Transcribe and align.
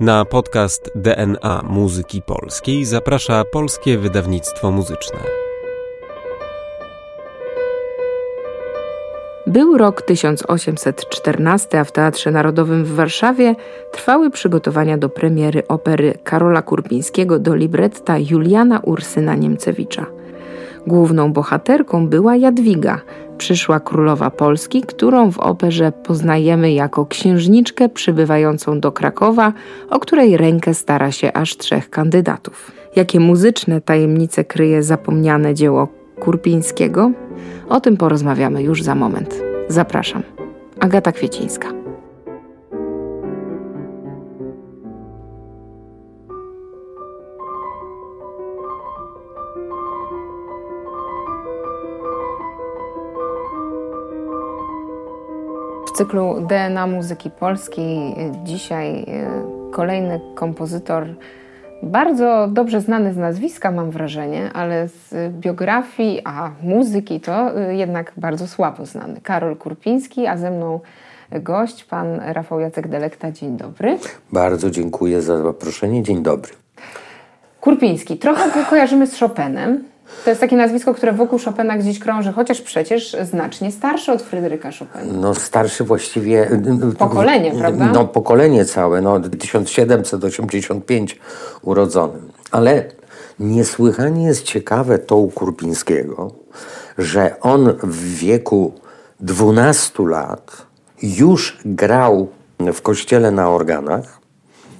Na 0.00 0.24
podcast 0.24 0.90
DNA 0.94 1.62
Muzyki 1.68 2.22
Polskiej 2.22 2.84
zaprasza 2.84 3.44
Polskie 3.44 3.98
Wydawnictwo 3.98 4.70
Muzyczne. 4.70 5.18
Był 9.46 9.78
rok 9.78 10.02
1814, 10.02 11.80
a 11.80 11.84
w 11.84 11.92
Teatrze 11.92 12.30
Narodowym 12.30 12.84
w 12.84 12.94
Warszawie 12.94 13.54
trwały 13.92 14.30
przygotowania 14.30 14.98
do 14.98 15.08
premiery 15.08 15.62
opery 15.68 16.18
Karola 16.24 16.62
Kurpińskiego 16.62 17.38
do 17.38 17.54
libretta 17.54 18.18
Juliana 18.18 18.80
Ursyna 18.80 19.34
Niemcewicza. 19.34 20.06
Główną 20.86 21.32
bohaterką 21.32 22.08
była 22.08 22.36
Jadwiga, 22.36 23.00
przyszła 23.38 23.80
królowa 23.80 24.30
Polski, 24.30 24.82
którą 24.82 25.32
w 25.32 25.38
operze 25.38 25.92
poznajemy 25.92 26.72
jako 26.72 27.06
księżniczkę 27.06 27.88
przybywającą 27.88 28.80
do 28.80 28.92
Krakowa, 28.92 29.52
o 29.90 29.98
której 29.98 30.36
rękę 30.36 30.74
stara 30.74 31.12
się 31.12 31.32
aż 31.32 31.56
trzech 31.56 31.90
kandydatów. 31.90 32.72
Jakie 32.96 33.20
muzyczne 33.20 33.80
tajemnice 33.80 34.44
kryje 34.44 34.82
zapomniane 34.82 35.54
dzieło 35.54 35.88
Kurpińskiego? 36.20 37.10
O 37.68 37.80
tym 37.80 37.96
porozmawiamy 37.96 38.62
już 38.62 38.82
za 38.82 38.94
moment. 38.94 39.42
Zapraszam. 39.68 40.22
Agata 40.80 41.12
Kwiecińska. 41.12 41.87
Cyklu 55.98 56.40
DNA 56.40 56.86
Muzyki 56.86 57.30
Polskiej 57.30 58.14
dzisiaj 58.44 59.02
e, 59.02 59.06
kolejny 59.70 60.20
kompozytor 60.34 61.06
bardzo 61.82 62.48
dobrze 62.50 62.80
znany 62.80 63.14
z 63.14 63.16
nazwiska, 63.16 63.70
mam 63.70 63.90
wrażenie, 63.90 64.52
ale 64.52 64.88
z 64.88 65.32
biografii, 65.32 66.20
a 66.24 66.50
muzyki 66.62 67.20
to 67.20 67.60
e, 67.60 67.74
jednak 67.74 68.12
bardzo 68.16 68.46
słabo 68.46 68.86
znany. 68.86 69.20
Karol 69.20 69.56
Kurpiński, 69.56 70.26
a 70.26 70.36
ze 70.36 70.50
mną 70.50 70.80
gość, 71.32 71.84
pan 71.84 72.20
Rafał 72.20 72.60
Jacek 72.60 72.88
Delekta. 72.88 73.32
Dzień 73.32 73.56
dobry. 73.56 73.98
Bardzo 74.32 74.70
dziękuję 74.70 75.22
za 75.22 75.42
zaproszenie. 75.42 76.02
Dzień 76.02 76.22
dobry. 76.22 76.52
Kurpiński. 77.60 78.16
Trochę 78.16 78.50
go 78.50 78.66
kojarzymy 78.70 79.06
z 79.06 79.18
Chopinem. 79.18 79.84
To 80.24 80.30
jest 80.30 80.40
takie 80.40 80.56
nazwisko, 80.56 80.94
które 80.94 81.12
wokół 81.12 81.38
Chopina 81.44 81.78
gdzieś 81.78 81.98
krąży, 81.98 82.32
chociaż 82.32 82.60
przecież 82.60 83.16
znacznie 83.22 83.72
starszy 83.72 84.12
od 84.12 84.22
Fryderyka 84.22 84.70
Chopina. 84.70 85.12
No 85.12 85.34
starszy 85.34 85.84
właściwie... 85.84 86.50
Pokolenie, 86.98 87.52
prawda? 87.52 87.90
No 87.94 88.04
pokolenie 88.04 88.64
całe, 88.64 89.00
no 89.00 89.20
1785 89.20 91.18
urodzony. 91.62 92.18
Ale 92.50 92.84
niesłychanie 93.40 94.26
jest 94.26 94.42
ciekawe 94.42 94.98
to 94.98 95.16
u 95.16 95.30
Kurpińskiego, 95.30 96.32
że 96.98 97.40
on 97.40 97.74
w 97.82 98.14
wieku 98.14 98.72
12 99.20 100.02
lat 100.02 100.66
już 101.02 101.58
grał 101.64 102.28
w 102.72 102.82
kościele 102.82 103.30
na 103.30 103.50
organach, 103.50 104.18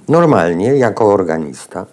normalnie, 0.07 0.77
jako 0.77 1.13
organista. 1.13 1.85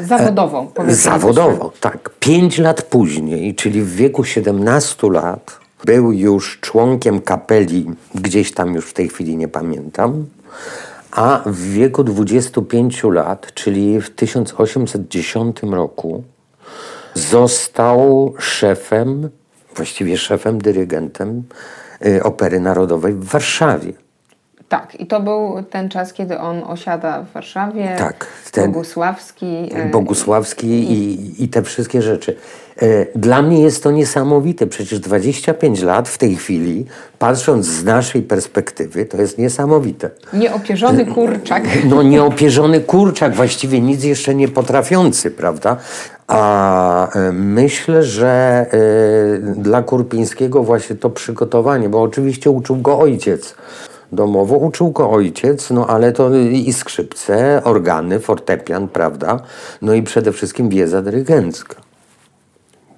Zawodowo, 0.00 0.72
Zawodowo, 0.88 1.72
tak. 1.80 2.10
Pięć 2.20 2.58
lat 2.58 2.82
później, 2.82 3.54
czyli 3.54 3.82
w 3.82 3.94
wieku 3.94 4.24
17 4.24 5.10
lat, 5.10 5.58
był 5.84 6.12
już 6.12 6.58
członkiem 6.60 7.20
kapeli, 7.20 7.90
gdzieś 8.14 8.52
tam 8.52 8.74
już 8.74 8.86
w 8.86 8.92
tej 8.92 9.08
chwili 9.08 9.36
nie 9.36 9.48
pamiętam, 9.48 10.26
a 11.10 11.42
w 11.46 11.60
wieku 11.60 12.04
25 12.04 13.04
lat, 13.04 13.54
czyli 13.54 14.00
w 14.00 14.10
1810 14.10 15.56
roku, 15.62 16.24
został 17.14 18.34
szefem, 18.38 19.30
właściwie 19.76 20.18
szefem, 20.18 20.60
dyrygentem 20.60 21.42
y, 22.06 22.22
Opery 22.22 22.60
Narodowej 22.60 23.14
w 23.14 23.24
Warszawie. 23.24 23.92
Tak, 24.72 25.00
i 25.00 25.06
to 25.06 25.20
był 25.20 25.62
ten 25.70 25.88
czas, 25.88 26.12
kiedy 26.12 26.38
on 26.38 26.62
osiada 26.66 27.22
w 27.22 27.32
Warszawie. 27.32 27.94
Tak. 27.98 28.26
Ten 28.52 28.72
Bogusławski. 28.72 29.70
e, 29.74 29.90
Bogusławski 29.90 30.66
i, 30.66 31.44
i 31.44 31.48
te 31.48 31.62
wszystkie 31.62 32.02
rzeczy. 32.02 32.36
E, 32.82 33.06
dla 33.18 33.42
mnie 33.42 33.62
jest 33.62 33.82
to 33.82 33.90
niesamowite. 33.90 34.66
Przecież 34.66 35.00
25 35.00 35.82
lat 35.82 36.08
w 36.08 36.18
tej 36.18 36.36
chwili, 36.36 36.86
patrząc 37.18 37.66
z 37.66 37.84
naszej 37.84 38.22
perspektywy, 38.22 39.04
to 39.04 39.16
jest 39.16 39.38
niesamowite. 39.38 40.10
Nieopierzony 40.32 41.06
kurczak. 41.06 41.64
No 41.90 42.02
nieopierzony 42.02 42.80
kurczak, 42.80 43.34
właściwie 43.34 43.80
nic 43.80 44.04
jeszcze 44.04 44.34
nie 44.34 44.48
potrafiący, 44.48 45.30
prawda? 45.30 45.76
A 46.26 47.08
myślę, 47.32 48.02
że 48.02 48.66
dla 49.42 49.82
Kurpińskiego 49.82 50.62
właśnie 50.62 50.96
to 50.96 51.10
przygotowanie, 51.10 51.88
bo 51.88 52.02
oczywiście 52.02 52.50
uczył 52.50 52.76
go 52.76 52.98
ojciec 52.98 53.54
domowo. 54.12 54.56
Uczył 54.56 54.90
go 54.90 55.10
ojciec, 55.10 55.70
no 55.70 55.86
ale 55.86 56.12
to 56.12 56.34
i 56.36 56.72
skrzypce, 56.72 57.62
organy, 57.64 58.20
fortepian, 58.20 58.88
prawda? 58.88 59.40
No 59.82 59.94
i 59.94 60.02
przede 60.02 60.32
wszystkim 60.32 60.68
wiedza 60.68 61.02
dyrygencka. 61.02 61.76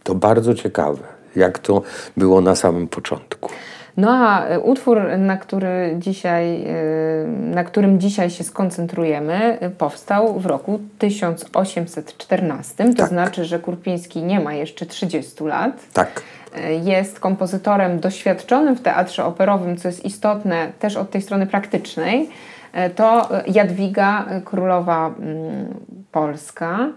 To 0.03 0.15
bardzo 0.15 0.55
ciekawe, 0.55 1.03
jak 1.37 1.59
to 1.59 1.83
było 2.17 2.41
na 2.41 2.55
samym 2.57 2.89
początku. 2.89 3.44
No 3.97 4.11
a 4.11 4.59
utwór, 4.59 5.03
na, 5.19 5.37
który 5.37 5.97
dzisiaj, 5.99 6.65
na 7.29 7.65
którym 7.65 8.01
dzisiaj 8.01 8.31
się 8.31 8.45
skoncentrujemy, 8.45 9.59
powstał 9.79 10.41
w 10.41 10.47
roku 10.47 10.81
1814. 10.99 12.85
To 12.85 12.95
tak. 12.95 13.09
znaczy, 13.09 13.45
że 13.45 13.59
Kurpiński 13.59 14.23
nie 14.23 14.41
ma 14.41 14.55
jeszcze 14.55 14.87
30 14.87 15.45
lat. 15.45 15.73
Tak 15.93 16.23
jest 16.85 17.21
kompozytorem 17.21 18.01
doświadczonym 18.01 18.77
w 18.77 18.81
teatrze 18.81 19.25
operowym, 19.25 19.77
co 19.77 19.89
jest 19.89 20.05
istotne 20.05 20.73
też 20.79 20.97
od 20.97 21.11
tej 21.11 21.23
strony 21.23 21.47
praktycznej, 21.47 22.31
e, 22.73 22.91
to 22.91 23.29
Jadwiga 23.47 24.27
Królowa 24.45 25.07
mm, 25.07 25.75
Polska. 26.13 26.89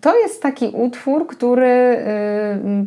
To 0.00 0.18
jest 0.18 0.42
taki 0.42 0.68
utwór, 0.68 1.26
który 1.26 1.96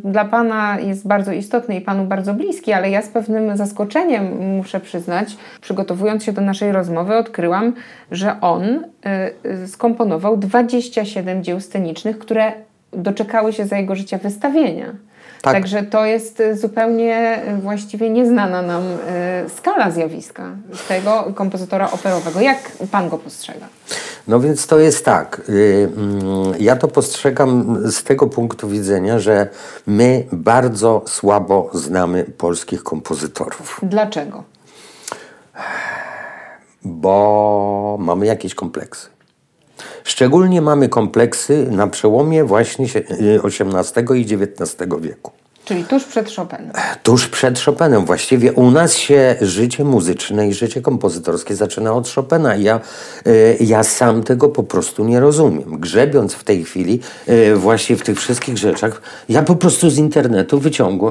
y, 0.04 0.10
dla 0.10 0.24
Pana 0.24 0.80
jest 0.80 1.08
bardzo 1.08 1.32
istotny 1.32 1.76
i 1.76 1.80
Panu 1.80 2.04
bardzo 2.04 2.34
bliski, 2.34 2.72
ale 2.72 2.90
ja 2.90 3.02
z 3.02 3.08
pewnym 3.08 3.56
zaskoczeniem 3.56 4.56
muszę 4.56 4.80
przyznać, 4.80 5.36
przygotowując 5.60 6.24
się 6.24 6.32
do 6.32 6.42
naszej 6.42 6.72
rozmowy, 6.72 7.16
odkryłam, 7.16 7.72
że 8.10 8.40
on 8.40 8.64
y, 8.64 8.84
y, 9.64 9.68
skomponował 9.68 10.36
27 10.36 11.44
dzieł 11.44 11.60
scenicznych, 11.60 12.18
które 12.18 12.52
doczekały 12.92 13.52
się 13.52 13.66
za 13.66 13.76
jego 13.76 13.94
życia 13.94 14.18
wystawienia. 14.18 14.86
Tak. 15.44 15.52
Także 15.52 15.82
to 15.82 16.04
jest 16.04 16.40
y, 16.40 16.56
zupełnie 16.56 17.42
y, 17.48 17.56
właściwie 17.56 18.10
nieznana 18.10 18.62
nam 18.62 18.82
y, 18.82 18.96
skala 19.56 19.90
zjawiska 19.90 20.50
tego 20.88 21.32
kompozytora 21.34 21.90
operowego. 21.90 22.40
Jak 22.40 22.72
pan 22.90 23.08
go 23.08 23.18
postrzega? 23.18 23.66
No 24.28 24.40
więc 24.40 24.66
to 24.66 24.78
jest 24.78 25.04
tak. 25.04 25.42
Mm, 25.48 26.54
ja 26.58 26.76
to 26.76 26.88
postrzegam 26.88 27.78
z 27.92 28.04
tego 28.04 28.26
punktu 28.26 28.68
widzenia, 28.68 29.18
że 29.18 29.48
my 29.86 30.24
bardzo 30.32 31.02
słabo 31.06 31.70
znamy 31.74 32.24
polskich 32.24 32.82
kompozytorów. 32.82 33.80
Dlaczego? 33.82 34.44
Bo 36.84 37.96
mamy 38.00 38.26
jakieś 38.26 38.54
kompleksy. 38.54 39.14
Szczególnie 40.04 40.62
mamy 40.62 40.88
kompleksy 40.88 41.66
na 41.70 41.86
przełomie 41.86 42.44
właśnie 42.44 42.86
XVIII 43.44 44.20
i 44.20 44.34
XIX 44.34 44.76
wieku. 45.00 45.33
Czyli 45.64 45.84
tuż 45.84 46.04
przed 46.04 46.34
Chopinem. 46.34 46.72
Tuż 47.02 47.28
przed 47.28 47.60
Chopinem. 47.60 48.04
Właściwie 48.04 48.52
u 48.52 48.70
nas 48.70 48.96
się 48.96 49.36
życie 49.40 49.84
muzyczne 49.84 50.48
i 50.48 50.54
życie 50.54 50.80
kompozytorskie 50.80 51.56
zaczyna 51.56 51.92
od 51.92 52.08
Chopina. 52.08 52.56
Ja, 52.56 52.80
y, 53.26 53.56
ja 53.60 53.82
sam 53.82 54.22
tego 54.22 54.48
po 54.48 54.62
prostu 54.62 55.04
nie 55.04 55.20
rozumiem. 55.20 55.80
Grzebiąc 55.80 56.34
w 56.34 56.44
tej 56.44 56.64
chwili 56.64 57.00
y, 57.28 57.56
właśnie 57.56 57.96
w 57.96 58.02
tych 58.02 58.20
wszystkich 58.20 58.58
rzeczach, 58.58 59.02
ja 59.28 59.42
po 59.42 59.56
prostu 59.56 59.90
z 59.90 59.98
internetu 59.98 60.60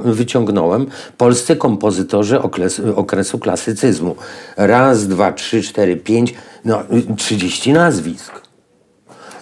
wyciągnąłem 0.05 0.87
polscy 1.17 1.55
kompozytorzy 1.55 2.41
okresu, 2.41 2.99
okresu 2.99 3.39
klasycyzmu. 3.39 4.15
Raz, 4.57 5.07
dwa, 5.07 5.31
trzy, 5.31 5.61
cztery, 5.61 5.97
pięć, 5.97 6.33
no, 6.65 6.83
trzydzieści 7.17 7.73
nazwisk. 7.73 8.42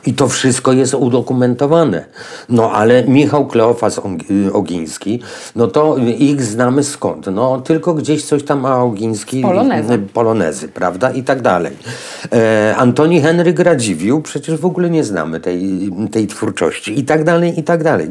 I 0.06 0.14
to 0.14 0.28
wszystko 0.28 0.74
jest 0.74 0.94
udokumentowane. 0.94 2.06
No 2.50 2.72
ale 2.72 3.04
Michał 3.04 3.48
Kleofas 3.48 4.02
Ogiński, 4.54 5.20
no 5.56 5.68
to 5.68 5.98
ich 6.18 6.44
znamy 6.44 6.84
skąd? 6.84 7.28
No 7.28 7.62
tylko 7.62 7.94
gdzieś 7.94 8.26
coś 8.26 8.44
tam 8.44 8.60
ma 8.60 8.84
Ogiński. 8.84 9.42
Polonezy. 9.42 10.00
Polonezy, 10.14 10.68
prawda? 10.68 11.12
I 11.12 11.24
tak 11.24 11.42
dalej. 11.42 11.74
E, 12.34 12.76
Antoni 12.78 13.22
Henryk 13.22 13.60
Radziwiłł, 13.60 14.22
przecież 14.22 14.60
w 14.60 14.66
ogóle 14.66 14.90
nie 14.90 15.04
znamy 15.04 15.40
tej, 15.40 15.90
tej 16.12 16.28
twórczości. 16.28 17.00
I 17.00 17.06
tak 17.06 17.24
dalej, 17.24 17.60
i 17.60 17.64
tak 17.64 17.84
dalej. 17.84 18.10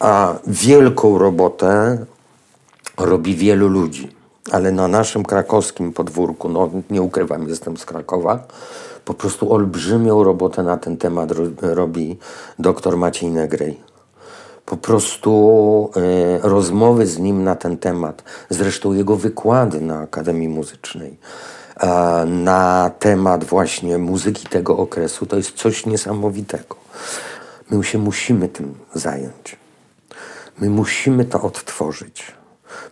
A 0.00 0.34
wielką 0.46 1.18
robotę 1.18 1.98
robi 2.98 3.34
wielu 3.34 3.68
ludzi. 3.68 4.19
Ale 4.50 4.72
na 4.72 4.88
naszym 4.88 5.24
krakowskim 5.24 5.92
podwórku, 5.92 6.48
no 6.48 6.70
nie 6.90 7.02
ukrywam, 7.02 7.48
jestem 7.48 7.76
z 7.76 7.84
Krakowa, 7.84 8.46
po 9.04 9.14
prostu 9.14 9.52
olbrzymią 9.52 10.24
robotę 10.24 10.62
na 10.62 10.76
ten 10.76 10.96
temat 10.96 11.30
robi 11.60 12.18
doktor 12.58 12.96
Maciej 12.96 13.30
Negrej. 13.30 13.80
Po 14.66 14.76
prostu 14.76 15.90
y, 15.96 16.48
rozmowy 16.48 17.06
z 17.06 17.18
nim 17.18 17.44
na 17.44 17.56
ten 17.56 17.76
temat, 17.76 18.22
zresztą 18.50 18.92
jego 18.92 19.16
wykłady 19.16 19.80
na 19.80 19.98
Akademii 19.98 20.48
Muzycznej, 20.48 21.10
y, 21.12 21.86
na 22.26 22.90
temat 22.98 23.44
właśnie 23.44 23.98
muzyki 23.98 24.48
tego 24.48 24.76
okresu, 24.76 25.26
to 25.26 25.36
jest 25.36 25.52
coś 25.52 25.86
niesamowitego. 25.86 26.76
My 27.70 27.84
się 27.84 27.98
musimy 27.98 28.48
tym 28.48 28.74
zająć. 28.94 29.56
My 30.58 30.70
musimy 30.70 31.24
to 31.24 31.42
odtworzyć. 31.42 32.39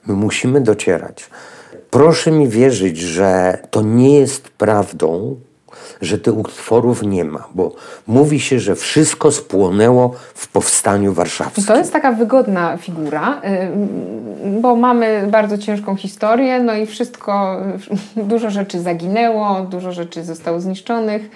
My 0.07 0.15
musimy 0.15 0.61
docierać. 0.61 1.31
Proszę 1.91 2.31
mi 2.31 2.49
wierzyć, 2.49 2.99
że 2.99 3.59
to 3.71 3.83
nie 3.83 4.19
jest 4.19 4.49
prawdą, 4.49 5.37
że 6.03 6.19
tych 6.19 6.37
utworów 6.37 7.03
nie 7.03 7.25
ma, 7.25 7.49
bo 7.55 7.75
mówi 8.07 8.41
się, 8.41 8.61
że 8.61 8.75
wszystko 8.75 9.33
spłonęło 9.33 10.15
w 10.35 10.49
powstaniu 10.49 11.13
warszawskim. 11.13 11.65
To 11.65 11.77
jest 11.77 11.93
taka 11.93 12.13
wygodna 12.13 12.77
figura, 12.77 13.41
y, 14.47 14.61
bo 14.61 14.77
mamy 14.77 15.29
bardzo 15.31 15.59
ciężką 15.59 15.97
historię, 15.97 16.61
no 16.61 16.75
i 16.75 16.87
wszystko, 16.87 17.61
dużo 18.17 18.51
rzeczy 18.51 18.81
zaginęło, 18.81 19.61
dużo 19.61 19.93
rzeczy 19.93 20.25
zostało 20.25 20.61
zniszczonych. 20.61 21.31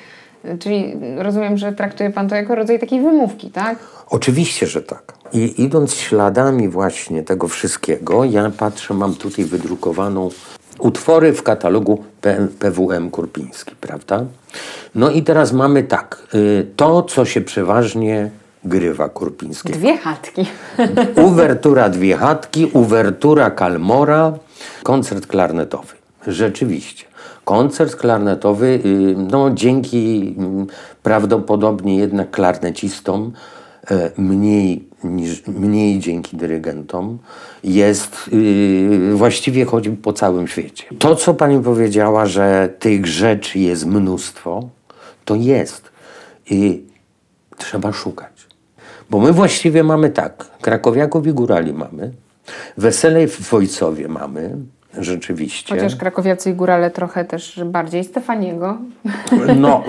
Czyli 0.59 0.95
rozumiem, 1.17 1.59
że 1.59 1.73
traktuje 1.73 2.11
Pan 2.11 2.29
to 2.29 2.35
jako 2.35 2.55
rodzaj 2.55 2.79
takiej 2.79 3.01
wymówki, 3.01 3.51
tak? 3.51 3.79
Oczywiście, 4.11 4.67
że 4.67 4.83
tak. 4.83 5.22
I 5.33 5.63
idąc 5.63 5.95
śladami 5.95 6.69
właśnie 6.69 7.23
tego 7.23 7.49
wszystkiego, 7.49 8.25
ja 8.25 8.51
patrzę, 8.51 8.95
mam 8.95 9.15
tutaj 9.15 9.45
wydrukowaną 9.45 10.31
utwory 10.79 11.33
w 11.33 11.43
katalogu 11.43 12.05
PWM 12.59 13.11
Kurpiński, 13.11 13.75
prawda? 13.81 14.25
No 14.95 15.11
i 15.11 15.23
teraz 15.23 15.53
mamy 15.53 15.83
tak, 15.83 16.27
y, 16.35 16.67
to 16.77 17.03
co 17.03 17.25
się 17.25 17.41
przeważnie 17.41 18.31
grywa 18.65 19.09
Kurpińskiego. 19.09 19.79
Dwie 19.79 19.99
chatki. 19.99 20.47
Uwertura 21.29 21.89
Dwie 21.89 22.17
chatki, 22.17 22.67
uwertura 22.73 23.51
Kalmora, 23.51 24.33
koncert 24.83 25.27
klarnetowy. 25.27 25.95
Rzeczywiście. 26.27 27.05
Koncert 27.45 27.97
klarnetowy, 27.97 28.67
y, 28.67 29.15
no 29.31 29.51
dzięki 29.51 30.35
mm, 30.39 30.67
prawdopodobnie 31.03 31.97
jednak 31.97 32.31
klarnecistom, 32.31 33.33
e, 33.91 34.11
mniej, 34.17 34.92
niż, 35.05 35.47
mniej 35.47 35.99
dzięki 35.99 36.37
dyrygentom, 36.37 37.19
jest 37.65 38.17
yy, 38.33 39.15
właściwie 39.15 39.65
chodzi 39.65 39.91
po 39.91 40.13
całym 40.13 40.49
świecie. 40.49 40.85
To, 40.99 41.17
co 41.17 41.35
pani 41.35 41.63
powiedziała, 41.63 42.27
że 42.27 42.75
tych 42.79 43.07
rzeczy 43.07 43.59
jest 43.59 43.87
mnóstwo, 43.87 44.69
to 45.25 45.35
jest. 45.35 45.93
I 46.51 46.83
trzeba 47.57 47.93
szukać. 47.93 48.47
Bo 49.11 49.21
my 49.21 49.33
właściwie 49.33 49.85
mamy 49.85 50.11
tak, 50.11 50.51
krakowiaków 50.61 51.27
i 51.27 51.33
górali 51.33 51.73
mamy, 51.73 52.13
wesele 52.77 53.27
w 53.27 53.41
Wojcowie 53.41 54.09
mamy, 54.09 54.57
Rzeczywiście. 54.99 55.75
Chociaż 55.75 55.97
krakowiacy 55.97 56.51
i 56.51 56.55
górale 56.55 56.91
trochę 56.91 57.25
też 57.25 57.61
bardziej 57.65 58.05
Stefaniego. 58.05 58.79
No, 59.57 59.85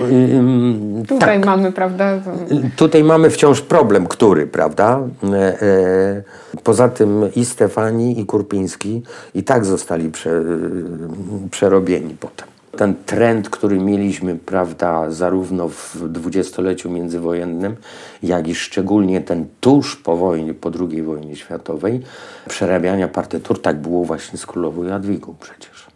tutaj 1.08 1.38
tak. 1.38 1.46
mamy, 1.46 1.72
prawda? 1.72 2.20
Tutaj 2.76 3.04
mamy 3.04 3.30
wciąż 3.30 3.60
problem, 3.60 4.06
który, 4.06 4.46
prawda? 4.46 5.00
E, 5.32 5.62
e, 5.62 6.22
poza 6.64 6.88
tym 6.88 7.28
i 7.36 7.44
Stefani, 7.44 8.20
i 8.20 8.26
Kurpiński 8.26 9.02
i 9.34 9.42
tak 9.42 9.64
zostali 9.64 10.10
prze, 10.10 10.42
przerobieni 11.50 12.16
potem 12.20 12.53
ten 12.76 12.94
trend, 13.06 13.50
który 13.50 13.78
mieliśmy, 13.80 14.36
prawda, 14.36 15.10
zarówno 15.10 15.68
w 15.68 16.08
dwudziestoleciu 16.08 16.90
międzywojennym, 16.90 17.76
jak 18.22 18.48
i 18.48 18.54
szczególnie 18.54 19.20
ten 19.20 19.46
tuż 19.60 19.96
po 19.96 20.16
wojnie, 20.16 20.54
po 20.54 20.70
II 20.90 21.02
wojnie 21.02 21.36
światowej, 21.36 22.00
przerabiania 22.48 23.08
partytur, 23.08 23.62
tak 23.62 23.76
było 23.76 24.04
właśnie 24.04 24.38
z 24.38 24.46
królową 24.46 24.84
Jadwigą 24.84 25.34
przecież. 25.40 25.86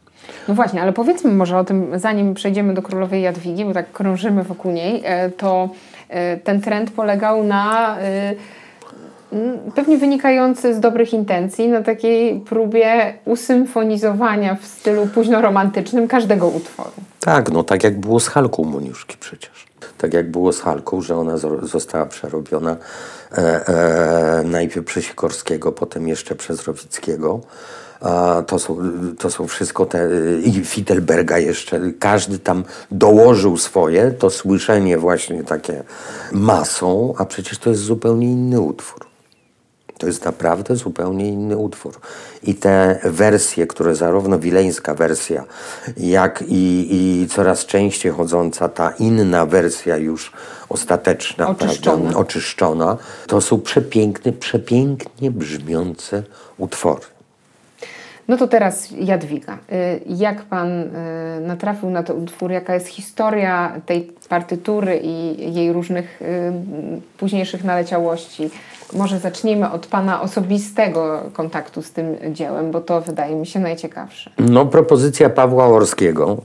No 0.48 0.54
właśnie, 0.54 0.82
ale 0.82 0.92
powiedzmy 0.92 1.32
może 1.32 1.58
o 1.58 1.64
tym, 1.64 1.98
zanim 1.98 2.34
przejdziemy 2.34 2.74
do 2.74 2.82
królowej 2.82 3.22
Jadwigi, 3.22 3.64
bo 3.64 3.74
tak 3.74 3.92
krążymy 3.92 4.42
wokół 4.42 4.72
niej, 4.72 5.02
e, 5.04 5.30
to 5.30 5.68
e, 6.08 6.36
ten 6.36 6.60
trend 6.60 6.90
polegał 6.90 7.44
na 7.44 7.96
e, 7.98 8.34
pewnie 9.74 9.98
wynikający 9.98 10.74
z 10.74 10.80
dobrych 10.80 11.12
intencji, 11.12 11.68
na 11.68 11.82
takiej 11.82 12.40
próbie 12.40 13.14
usymfonizowania 13.24 14.54
w 14.54 14.66
stylu 14.66 15.06
późnoromantycznym 15.06 16.08
każdego 16.08 16.48
utworu. 16.48 16.90
Tak, 17.20 17.50
no 17.52 17.62
tak 17.64 17.84
jak 17.84 18.00
było 18.00 18.20
z 18.20 18.28
Halką 18.28 18.64
Moniuszki 18.64 19.16
przecież. 19.20 19.68
Tak 19.98 20.14
jak 20.14 20.30
było 20.30 20.52
z 20.52 20.60
Halką, 20.60 21.00
że 21.00 21.16
ona 21.16 21.36
została 21.62 22.06
przerobiona 22.06 22.76
e, 23.32 23.68
e, 23.68 24.42
najpierw 24.44 24.86
przez 24.86 25.04
Sikorskiego, 25.04 25.72
potem 25.72 26.08
jeszcze 26.08 26.34
przez 26.34 26.66
Rowickiego. 26.66 27.40
A 28.00 28.42
to, 28.46 28.58
są, 28.58 28.76
to 29.18 29.30
są 29.30 29.46
wszystko 29.46 29.86
te, 29.86 30.08
i 30.44 30.64
Fittelberga 30.64 31.38
jeszcze, 31.38 31.80
każdy 31.98 32.38
tam 32.38 32.64
dołożył 32.90 33.56
swoje, 33.56 34.10
to 34.10 34.30
słyszenie 34.30 34.98
właśnie 34.98 35.44
takie 35.44 35.82
masą, 36.32 37.14
a 37.18 37.24
przecież 37.24 37.58
to 37.58 37.70
jest 37.70 37.82
zupełnie 37.82 38.26
inny 38.26 38.60
utwór. 38.60 39.07
To 39.98 40.06
jest 40.06 40.24
naprawdę 40.24 40.76
zupełnie 40.76 41.28
inny 41.28 41.56
utwór. 41.56 42.00
I 42.42 42.54
te 42.54 43.00
wersje, 43.04 43.66
które 43.66 43.94
zarówno 43.94 44.38
wileńska 44.38 44.94
wersja, 44.94 45.44
jak 45.96 46.44
i, 46.48 46.88
i 46.90 47.28
coraz 47.28 47.66
częściej 47.66 48.12
chodząca 48.12 48.68
ta 48.68 48.90
inna 48.90 49.46
wersja 49.46 49.96
już 49.96 50.32
ostateczna, 50.68 51.48
oczyszczona. 51.48 51.98
Prawda, 51.98 52.18
oczyszczona, 52.18 52.96
to 53.26 53.40
są 53.40 53.60
przepiękne, 53.60 54.32
przepięknie 54.32 55.30
brzmiące 55.30 56.22
utwory. 56.58 57.02
No 58.28 58.36
to 58.36 58.48
teraz 58.48 58.88
Jadwiga. 58.90 59.58
Y, 59.72 60.00
jak 60.06 60.42
pan 60.42 60.68
y, 60.80 60.90
natrafił 61.40 61.90
na 61.90 62.02
ten 62.02 62.22
utwór? 62.22 62.50
Jaka 62.50 62.74
jest 62.74 62.86
historia 62.86 63.80
tej 63.86 64.12
partytury 64.28 65.00
i 65.02 65.54
jej 65.54 65.72
różnych 65.72 66.22
y, 66.22 66.52
późniejszych 67.18 67.64
naleciałości? 67.64 68.50
Może 68.92 69.18
zacznijmy 69.18 69.70
od 69.70 69.86
Pana 69.86 70.22
osobistego 70.22 71.22
kontaktu 71.32 71.82
z 71.82 71.92
tym 71.92 72.16
dziełem, 72.32 72.70
bo 72.70 72.80
to 72.80 73.00
wydaje 73.00 73.36
mi 73.36 73.46
się 73.46 73.60
najciekawsze. 73.60 74.30
No, 74.38 74.66
propozycja 74.66 75.30
Pawła 75.30 75.66
Orskiego, 75.66 76.36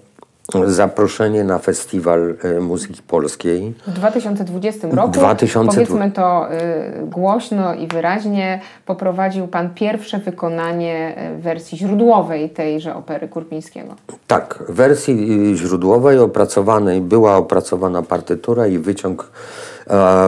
zaproszenie 0.66 1.44
na 1.44 1.60
Festiwal 1.60 2.36
e, 2.44 2.60
Muzyki 2.60 3.02
Polskiej. 3.08 3.74
W 3.88 3.92
2020 3.92 4.88
roku, 4.92 5.12
2000... 5.12 5.74
powiedzmy 5.74 6.12
to 6.12 6.48
y, 6.54 7.06
głośno 7.06 7.74
i 7.74 7.88
wyraźnie, 7.88 8.62
poprowadził 8.86 9.48
Pan 9.48 9.74
pierwsze 9.74 10.18
wykonanie 10.18 11.14
e, 11.18 11.38
wersji 11.38 11.78
źródłowej 11.78 12.50
tejże 12.50 12.96
opery 12.96 13.28
Kurpińskiego. 13.28 13.96
Tak, 14.28 14.64
wersji 14.70 15.52
y, 15.52 15.58
źródłowej 15.58 16.20
opracowanej, 16.20 17.02
była 17.02 17.38
opracowana 17.38 18.02
partytura 18.02 18.68
i 18.68 18.78
wyciąg 18.78 19.32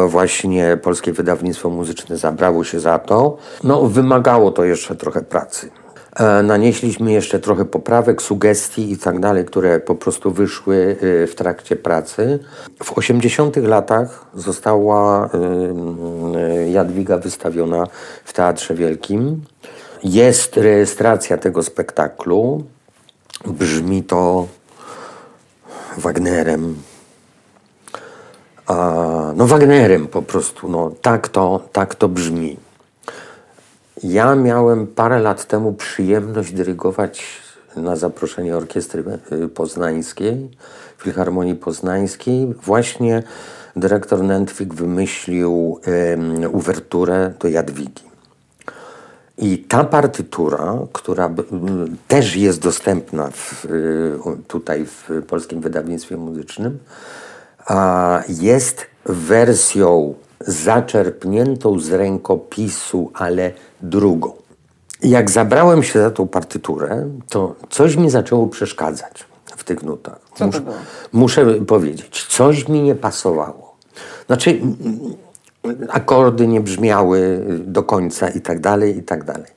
właśnie 0.08 0.78
Polskie 0.78 1.14
Wydawnictwo 1.14 1.70
Muzyczne 1.70 2.18
zabrało 2.18 2.64
się 2.64 2.80
za 2.80 3.00
to. 3.00 3.38
No, 3.64 3.82
wymagało 3.82 4.52
to 4.52 4.64
jeszcze 4.64 4.96
trochę 4.96 5.22
pracy. 5.22 5.70
E, 6.20 6.44
nanieśliśmy 6.44 7.12
jeszcze 7.12 7.40
trochę 7.40 7.66
poprawek, 7.66 8.22
sugestii 8.22 8.92
i 8.92 8.98
tak 8.98 9.20
dalej, 9.20 9.46
które 9.46 9.80
po 9.80 9.96
prostu 9.96 10.32
wyszły 10.32 10.98
e, 11.24 11.28
w 11.28 11.36
trakcie 11.36 11.76
pracy. 11.76 12.40
W 12.84 12.98
80 12.98 13.56
latach 13.56 14.26
została 14.34 15.30
e, 15.34 16.70
Jadwiga 16.72 17.18
wystawiona 17.18 17.88
w 18.26 18.34
Teatrze 18.34 18.76
Wielkim. 18.76 19.42
Jest 20.04 20.58
rejestracja 20.58 21.38
tego 21.38 21.64
spektaklu. 21.64 22.64
Brzmi 23.46 24.04
to 24.04 24.48
Wagnerem, 25.98 26.76
no 29.36 29.48
Wagnerem 29.48 30.08
po 30.08 30.22
prostu, 30.22 30.70
no 30.70 30.92
tak 31.02 31.28
to, 31.28 31.60
tak 31.72 31.96
to 31.96 32.10
brzmi. 32.10 32.58
Ja 34.08 34.36
miałem 34.36 34.88
parę 34.88 35.20
lat 35.20 35.46
temu 35.46 35.74
przyjemność 35.74 36.54
dyrygować 36.54 37.24
na 37.76 37.96
zaproszenie 37.96 38.58
Orkiestry 38.58 39.04
y, 39.32 39.48
Poznańskiej, 39.48 40.50
Filharmonii 40.98 41.56
Poznańskiej. 41.56 42.54
Właśnie 42.64 43.24
dyrektor 43.76 44.24
Nętwik 44.24 44.74
wymyślił 44.74 45.80
um, 45.88 46.56
uwerturę 46.56 47.34
do 47.40 47.48
Jadwigi. 47.48 48.04
I 49.38 49.58
ta 49.58 49.84
partytura, 49.84 50.78
która 50.94 51.30
też 52.08 52.36
jest 52.36 52.62
dostępna 52.62 53.30
w, 53.34 53.66
y, 53.66 54.18
tutaj 54.48 54.86
w 54.86 55.10
Polskim 55.28 55.62
Wydawnictwie 55.62 56.18
Muzycznym, 56.18 56.80
jest 58.28 58.86
wersją 59.06 60.16
zaczerpniętą 60.48 61.80
z 61.80 61.92
rękopisu, 61.92 63.12
ale 63.14 63.52
drugą. 63.82 64.34
jak 65.02 65.32
zabrałem 65.32 65.84
się 65.84 66.00
za 66.00 66.12
tą 66.12 66.28
partyturę, 66.28 67.10
to 67.30 67.56
coś 67.70 67.96
mi 67.96 68.10
zaczęło 68.10 68.48
przeszkadzać 68.48 69.26
w 69.58 69.64
tych 69.64 69.84
nutach. 69.84 70.20
Co 70.36 70.40
to 70.40 70.46
muszę, 70.46 70.62
było? 70.62 70.76
muszę 71.14 71.46
powiedzieć, 71.54 72.26
coś 72.30 72.68
mi 72.68 72.82
nie 72.82 72.96
pasowało. 72.96 73.76
Znaczy, 74.28 74.62
akordy 75.90 76.48
nie 76.48 76.62
brzmiały 76.62 77.46
do 77.60 77.84
końca 77.84 78.30
i 78.30 78.42
tak 78.42 78.60
dalej, 78.60 78.98
i 78.98 79.04
tak 79.04 79.24
dalej. 79.24 79.56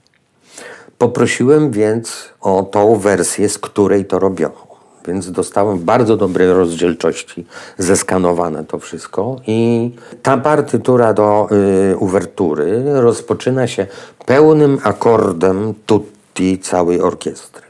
Poprosiłem 0.98 1.70
więc 1.70 2.28
o 2.40 2.62
tą 2.62 2.96
wersję, 2.96 3.48
z 3.48 3.58
której 3.58 4.04
to 4.04 4.18
robiono. 4.18 4.67
Więc 5.06 5.30
dostałem 5.30 5.78
bardzo 5.78 6.16
dobrej 6.16 6.48
rozdzielczości, 6.52 7.46
zeskanowane 7.78 8.64
to 8.64 8.78
wszystko. 8.78 9.36
I 9.46 9.90
ta 10.22 10.38
partytura 10.38 11.14
do 11.14 11.48
y, 11.92 11.96
uwertury 11.96 12.82
rozpoczyna 12.86 13.66
się 13.66 13.86
pełnym 14.26 14.78
akordem 14.82 15.74
tutti 15.86 16.58
całej 16.58 17.00
orkiestry. 17.00 17.62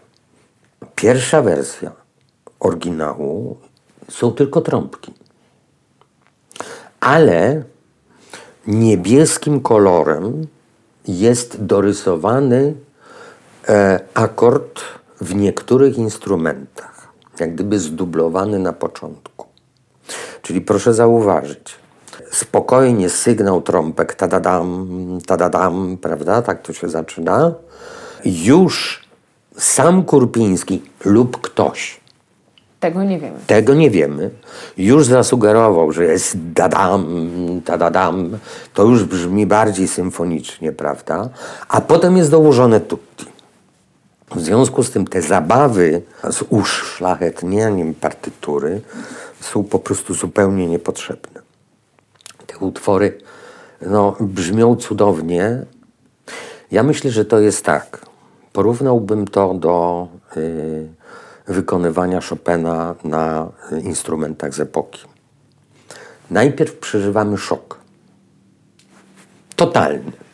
Pierwsza 0.94 1.42
wersja 1.42 1.92
oryginału 2.60 3.56
są 4.10 4.32
tylko 4.32 4.60
trąbki. 4.60 5.12
Ale 7.00 7.62
niebieskim 8.66 9.60
kolorem 9.60 10.46
jest 11.08 11.64
dorysowany 11.64 12.74
e, 13.68 14.00
akord 14.14 14.80
w 15.20 15.34
niektórych 15.34 15.98
instrumentach, 15.98 16.97
jak 17.40 17.54
gdyby 17.54 17.78
zdublowany 17.78 18.58
na 18.58 18.72
początku. 18.72 19.46
Czyli 20.42 20.60
proszę 20.60 20.94
zauważyć, 20.94 21.74
spokojnie 22.30 23.08
sygnał 23.10 23.62
trąbek, 23.62 24.14
tadadam, 24.14 24.88
tadadam, 25.26 25.96
prawda, 26.02 26.42
tak 26.42 26.62
to 26.62 26.72
się 26.72 26.88
zaczyna. 26.88 27.52
Już 28.24 29.04
sam 29.56 30.04
Kurpiński 30.04 30.82
lub 31.04 31.40
ktoś, 31.40 32.00
Tego 32.80 33.04
nie 33.04 33.18
wiemy. 33.18 33.36
tego 33.46 33.74
nie 33.74 33.90
wiemy, 33.90 34.30
już 34.76 35.04
zasugerował, 35.06 35.92
że 35.92 36.04
jest 36.04 36.52
dadam, 36.52 37.06
tadadam, 37.64 38.38
to 38.74 38.84
już 38.84 39.04
brzmi 39.04 39.46
bardziej 39.46 39.88
symfonicznie, 39.88 40.72
prawda? 40.72 41.28
A 41.68 41.80
potem 41.80 42.16
jest 42.16 42.30
dołożone 42.30 42.80
tutti. 42.80 43.26
W 44.34 44.40
związku 44.40 44.82
z 44.82 44.90
tym 44.90 45.06
te 45.06 45.22
zabawy 45.22 46.02
z 46.30 46.42
uszlachetnianiem 46.48 47.94
partytury 47.94 48.80
są 49.40 49.64
po 49.64 49.78
prostu 49.78 50.14
zupełnie 50.14 50.66
niepotrzebne. 50.66 51.40
Te 52.46 52.58
utwory 52.58 53.18
no, 53.80 54.16
brzmią 54.20 54.76
cudownie. 54.76 55.64
Ja 56.70 56.82
myślę, 56.82 57.10
że 57.10 57.24
to 57.24 57.40
jest 57.40 57.64
tak. 57.64 58.00
Porównałbym 58.52 59.28
to 59.28 59.54
do 59.54 60.08
y, 60.36 60.88
wykonywania 61.46 62.20
Chopina 62.20 62.94
na 63.04 63.48
y, 63.72 63.80
instrumentach 63.80 64.54
z 64.54 64.60
epoki. 64.60 65.02
Najpierw 66.30 66.76
przeżywamy 66.76 67.38
szok. 67.38 67.78
Totalny. 69.56 70.27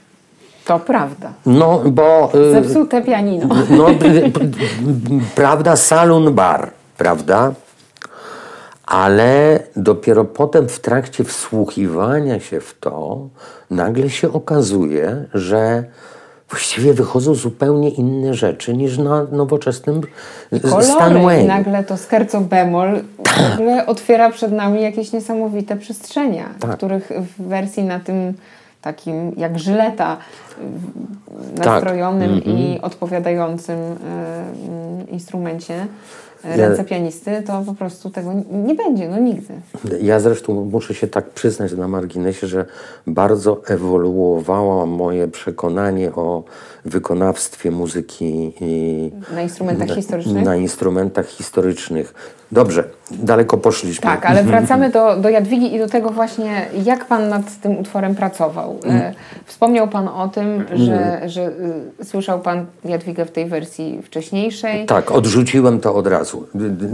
To 0.67 0.79
prawda. 0.79 1.33
No, 1.47 1.79
bo... 1.87 2.31
y, 2.35 2.53
Zepsute 2.53 3.03
pianino. 3.03 3.49
no, 3.71 3.87
prawda, 5.35 5.77
salon 5.77 6.35
bar, 6.35 6.71
prawda? 6.99 7.53
Ale 8.87 9.61
dopiero 9.77 10.25
potem 10.25 10.69
w 10.69 10.81
trakcie 10.81 11.25
wsłuchiwania 11.25 12.41
się 12.41 12.61
w 12.61 12.75
to, 12.81 13.29
nagle 13.71 14.11
się 14.11 14.33
okazuje, 14.33 15.25
że 15.35 15.85
właściwie 16.51 16.93
wychodzą 16.95 17.35
zupełnie 17.35 17.91
inne 17.91 18.35
rzeczy 18.35 18.75
niż 18.77 18.99
na 18.99 19.27
nowoczesnym 19.33 20.01
Kolory 20.63 20.83
i 20.85 20.87
Stanway. 20.91 21.47
nagle 21.47 21.85
to 21.85 21.97
scherzo 21.97 22.41
bemol 22.41 23.01
nagle 23.37 23.87
otwiera 23.87 24.31
przed 24.31 24.53
nami 24.53 24.83
jakieś 24.83 25.13
niesamowite 25.13 25.77
przestrzenie, 25.77 26.45
Tak. 26.61 26.77
których 26.77 27.13
w 27.39 27.43
wersji 27.49 27.83
na 27.85 28.01
tym 28.01 28.35
takim 28.85 29.33
jak 29.37 29.59
żyleta 29.59 30.17
w- 30.59 31.57
Tak. 31.57 31.67
nastrojonym 31.67 32.33
Mhm. 32.35 32.57
i 32.59 32.79
odpowiadającym 32.83 33.79
e, 33.79 33.87
mm, 34.69 35.09
instrumencie 35.11 35.87
e, 36.45 36.57
ręce 36.57 36.85
pianisty, 36.85 37.43
to 37.47 37.63
po 37.67 37.75
prostu 37.75 38.11
tego 38.11 38.31
nie 38.53 38.75
będzie, 38.75 39.09
no 39.09 39.19
nigdy. 39.19 39.55
Ja 40.03 40.21
zresztą 40.21 40.65
muszę 40.65 40.95
się 40.95 41.07
tak 41.07 41.31
przyznać 41.31 41.73
na 41.73 41.89
marginesie, 41.89 42.47
że 42.47 42.65
bardzo 43.07 43.63
ewoluowało 43.67 44.87
moje 44.87 45.29
przekonanie 45.29 46.13
o 46.15 46.45
wykonawstwie 46.85 47.71
muzyki 47.71 48.53
i 48.61 49.11
Na 49.35 49.43
instrumentach 49.43 49.89
historycznych? 49.89 50.45
na 50.45 50.57
instrumentach 50.57 51.27
historycznych. 51.29 52.15
Dobrze, 52.53 52.85
daleko 53.11 53.59
poszliśmy. 53.59 54.03
Tak, 54.03 54.27
ale 54.27 54.45
wracamy 54.45 54.91
do, 54.91 55.17
do 55.17 55.29
Jadwigi 55.29 55.75
i 55.75 55.79
do 55.79 55.89
tego 55.89 56.11
właśnie, 56.11 56.67
jak 56.85 57.05
Pan 57.05 57.29
nad 57.29 57.61
tym 57.61 57.79
utworem 57.79 58.15
pracował. 58.15 58.79
E, 58.87 59.15
Wspomniał 59.47 59.89
Pan 59.89 60.09
o 60.09 60.29
tym, 60.29 60.65
że, 60.75 61.21
że 61.27 61.53
y, 62.01 62.05
słyszał 62.05 62.41
Pan 62.41 62.67
Jadwigę 62.85 63.25
w 63.25 63.31
tej 63.31 63.47
wersji 63.47 64.01
wcześniejszej. 64.05 64.87
Tak, 64.87 65.11
odrzuciłem 65.13 65.81
to 65.81 65.95
od 65.95 66.07
razu. 66.07 66.47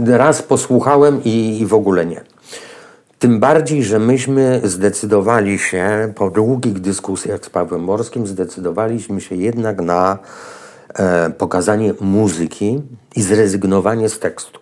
Raz 0.07 0.41
posłuchałem 0.41 1.23
i, 1.23 1.59
i 1.61 1.65
w 1.65 1.73
ogóle 1.73 2.05
nie. 2.05 2.21
Tym 3.21 3.39
bardziej, 3.39 3.83
że 3.83 3.99
myśmy 3.99 4.61
zdecydowali 4.63 5.59
się, 5.59 6.13
po 6.15 6.29
długich 6.29 6.79
dyskusjach 6.79 7.45
z 7.45 7.49
Pawłem 7.49 7.83
Morskim, 7.83 8.27
zdecydowaliśmy 8.27 9.21
się 9.21 9.35
jednak 9.35 9.81
na 9.81 10.17
e, 10.93 11.29
pokazanie 11.29 11.93
muzyki 11.99 12.81
i 13.15 13.21
zrezygnowanie 13.21 14.09
z 14.09 14.19
tekstu. 14.19 14.59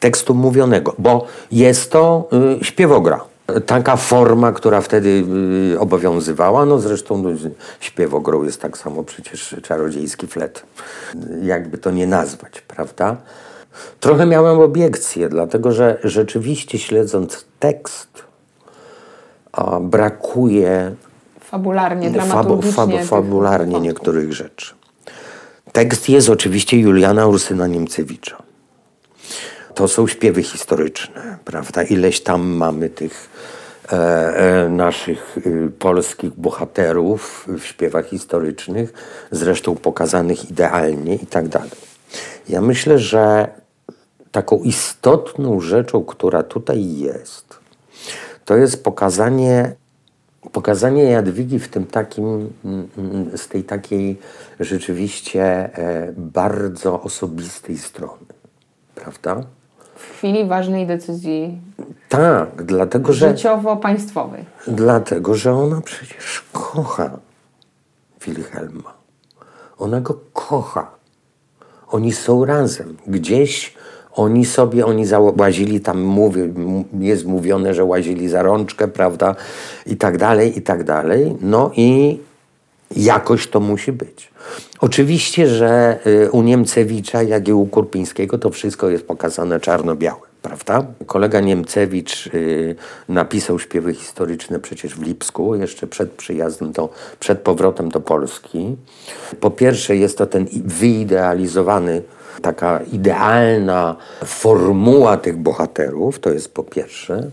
Tekstu 0.00 0.34
mówionego, 0.34 0.94
bo 0.98 1.26
jest 1.52 1.90
to 1.90 2.28
y, 2.60 2.64
śpiewogra. 2.64 3.24
Taka 3.66 3.96
forma, 3.96 4.52
która 4.52 4.80
wtedy 4.80 5.24
y, 5.74 5.80
obowiązywała, 5.80 6.64
no 6.64 6.78
zresztą 6.78 7.22
no, 7.22 7.30
śpiewogrą 7.80 8.44
jest 8.44 8.60
tak 8.60 8.78
samo 8.78 9.04
przecież 9.04 9.56
czarodziejski 9.62 10.26
flet. 10.26 10.62
Jakby 11.42 11.78
to 11.78 11.90
nie 11.90 12.06
nazwać, 12.06 12.60
prawda? 12.60 13.16
Trochę 14.00 14.26
miałem 14.26 14.60
obiekcje, 14.60 15.28
dlatego 15.28 15.72
że 15.72 15.98
rzeczywiście 16.04 16.78
śledząc 16.78 17.44
tekst, 17.58 18.08
a, 19.52 19.80
brakuje 19.80 20.94
Fabularnie, 21.40 22.06
fabu, 22.10 22.14
dramaturgicznie. 22.14 22.72
fabu, 22.72 22.92
tych 22.92 23.06
fabularnie 23.06 23.80
niektórych 23.80 24.32
rzeczy. 24.32 24.74
Tekst 25.72 26.08
jest 26.08 26.28
oczywiście 26.28 26.78
Juliana 26.78 27.26
Ursyna 27.26 27.66
Niemcewicza. 27.66 28.42
To 29.74 29.88
są 29.88 30.06
śpiewy 30.06 30.42
historyczne, 30.42 31.38
prawda? 31.44 31.82
Ileś 31.82 32.20
tam 32.20 32.42
mamy 32.42 32.90
tych 32.90 33.28
e, 33.92 33.96
e, 34.64 34.68
naszych 34.68 35.38
y, 35.46 35.70
polskich 35.78 36.30
bohaterów 36.30 37.46
w 37.58 37.64
śpiewach 37.64 38.06
historycznych, 38.06 38.92
zresztą 39.30 39.76
pokazanych 39.76 40.50
idealnie 40.50 41.14
i 41.14 41.26
tak 41.26 41.48
dalej. 41.48 41.70
Ja 42.48 42.60
myślę, 42.60 42.98
że 42.98 43.48
taką 44.32 44.58
istotną 44.58 45.60
rzeczą, 45.60 46.04
która 46.04 46.42
tutaj 46.42 46.96
jest, 46.96 47.58
to 48.44 48.56
jest 48.56 48.84
pokazanie, 48.84 49.74
pokazanie 50.52 51.02
Jadwigi 51.02 51.58
w 51.58 51.68
tym 51.68 51.86
takim, 51.86 52.52
mm, 52.64 52.88
z 53.36 53.48
tej 53.48 53.64
takiej 53.64 54.18
rzeczywiście 54.60 55.44
e, 55.44 56.12
bardzo 56.16 57.02
osobistej 57.02 57.78
strony. 57.78 58.26
Prawda? 58.94 59.42
W 59.96 60.10
chwili 60.18 60.44
ważnej 60.44 60.86
decyzji 60.86 61.60
Tak, 62.08 62.62
dlatego 62.62 63.12
że, 63.12 63.28
życiowo-państwowej. 63.28 64.44
dlatego, 64.66 65.34
że 65.34 65.54
ona 65.54 65.80
przecież 65.80 66.44
kocha 66.52 67.10
Wilhelma. 68.26 68.92
Ona 69.78 70.00
go 70.00 70.20
kocha. 70.32 70.90
Oni 71.88 72.12
są 72.12 72.44
razem. 72.44 72.96
Gdzieś 73.06 73.74
oni 74.14 74.44
sobie, 74.44 74.86
oni 74.86 75.04
łazili 75.38 75.80
tam, 75.80 76.00
mówi, 76.00 76.40
m- 76.40 76.84
jest 77.00 77.24
mówione, 77.24 77.74
że 77.74 77.84
łazili 77.84 78.28
za 78.28 78.42
rączkę, 78.42 78.88
prawda, 78.88 79.34
i 79.86 79.96
tak 79.96 80.18
dalej, 80.18 80.58
i 80.58 80.62
tak 80.62 80.84
dalej. 80.84 81.36
No 81.40 81.70
i 81.76 82.18
jakoś 82.96 83.48
to 83.48 83.60
musi 83.60 83.92
być. 83.92 84.30
Oczywiście, 84.80 85.46
że 85.46 85.98
y, 86.06 86.30
u 86.30 86.42
Niemcewicza, 86.42 87.22
jak 87.22 87.48
i 87.48 87.52
u 87.52 87.66
Kurpińskiego, 87.66 88.38
to 88.38 88.50
wszystko 88.50 88.90
jest 88.90 89.06
pokazane 89.06 89.60
czarno-białe, 89.60 90.20
prawda? 90.42 90.86
Kolega 91.06 91.40
Niemcewicz 91.40 92.26
y, 92.26 92.74
napisał 93.08 93.58
śpiewy 93.58 93.94
historyczne 93.94 94.58
przecież 94.58 94.94
w 94.94 95.02
Lipsku, 95.02 95.54
jeszcze 95.54 95.86
przed 95.86 96.10
przyjazdem, 96.10 96.72
do, 96.72 96.88
przed 97.20 97.38
powrotem 97.38 97.88
do 97.88 98.00
Polski. 98.00 98.76
Po 99.40 99.50
pierwsze 99.50 99.96
jest 99.96 100.18
to 100.18 100.26
ten 100.26 100.46
wyidealizowany, 100.64 102.02
taka 102.42 102.80
idealna 102.92 103.96
formuła 104.24 105.16
tych 105.16 105.36
bohaterów, 105.36 106.18
to 106.18 106.30
jest 106.30 106.54
po 106.54 106.62
pierwsze. 106.62 107.30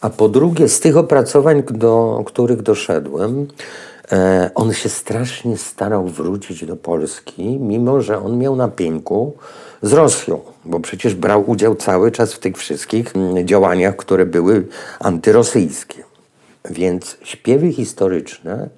A 0.00 0.10
po 0.10 0.28
drugie, 0.28 0.68
z 0.68 0.80
tych 0.80 0.96
opracowań, 0.96 1.62
do 1.70 2.22
których 2.26 2.62
doszedłem, 2.62 3.46
e, 4.12 4.50
on 4.54 4.72
się 4.72 4.88
strasznie 4.88 5.56
starał 5.56 6.08
wrócić 6.08 6.64
do 6.64 6.76
Polski, 6.76 7.58
mimo 7.60 8.00
że 8.00 8.22
on 8.22 8.38
miał 8.38 8.56
na 8.56 8.70
z 9.82 9.92
Rosją, 9.92 10.40
bo 10.64 10.80
przecież 10.80 11.14
brał 11.14 11.50
udział 11.50 11.74
cały 11.74 12.10
czas 12.10 12.32
w 12.32 12.38
tych 12.38 12.56
wszystkich 12.56 13.16
mm, 13.16 13.46
działaniach, 13.46 13.96
które 13.96 14.26
były 14.26 14.66
antyrosyjskie. 15.00 16.04
Więc 16.70 17.16
śpiewy 17.22 17.72
historyczne 17.72 18.68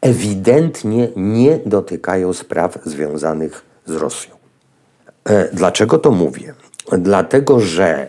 ewidentnie 0.00 1.08
nie 1.16 1.58
dotykają 1.66 2.32
spraw 2.32 2.78
związanych 2.84 3.62
z 3.86 3.92
Rosją. 3.92 4.35
E, 5.26 5.48
dlaczego 5.52 5.98
to 5.98 6.10
mówię? 6.10 6.54
Dlatego, 6.98 7.60
że 7.60 7.88
e, 7.88 8.08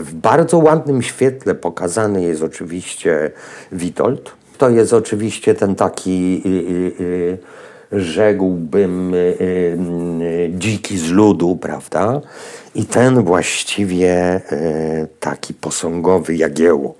w 0.00 0.14
bardzo 0.14 0.58
ładnym 0.58 1.02
świetle 1.02 1.54
pokazany 1.54 2.22
jest 2.22 2.42
oczywiście 2.42 3.30
Witold. 3.72 4.32
To 4.58 4.70
jest 4.70 4.92
oczywiście 4.92 5.54
ten 5.54 5.74
taki, 5.74 6.42
rzekłbym, 7.92 9.14
dziki 10.50 10.98
z 10.98 11.10
ludu, 11.10 11.56
prawda? 11.56 12.20
I 12.74 12.84
ten 12.84 13.22
właściwie 13.22 14.10
e, 14.12 14.40
taki 15.20 15.54
posągowy 15.54 16.36
Jagiełło. 16.36 16.94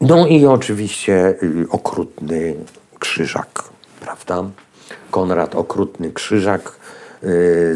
No 0.00 0.26
i 0.26 0.46
oczywiście 0.46 1.34
okrutny 1.70 2.54
Krzyżak, 2.98 3.64
prawda? 4.00 4.44
Konrad 5.10 5.54
Okrutny 5.54 6.12
Krzyżak, 6.12 6.79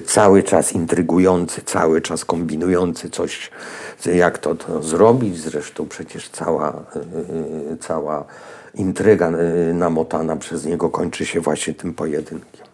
cały 0.06 0.42
czas 0.42 0.72
intrygujący, 0.72 1.62
cały 1.62 2.00
czas 2.00 2.24
kombinujący 2.24 3.10
coś, 3.10 3.50
jak 4.14 4.38
to, 4.38 4.54
to 4.54 4.82
zrobić. 4.82 5.40
Zresztą 5.40 5.88
przecież 5.88 6.28
cała, 6.28 6.84
yy, 7.70 7.76
cała 7.76 8.24
intryga 8.74 9.32
namotana 9.74 10.36
przez 10.36 10.64
niego 10.64 10.90
kończy 10.90 11.26
się 11.26 11.40
właśnie 11.40 11.74
tym 11.74 11.94
pojedynkiem. 11.94 12.66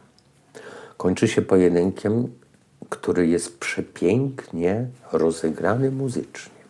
Kończy 0.97 1.29
się 1.29 1.43
pojedynkiem, 1.43 2.29
który 2.89 3.27
jest 3.27 3.59
przepięknie 3.59 4.87
rozegrany 5.13 5.91
muzycznie. 5.91 6.61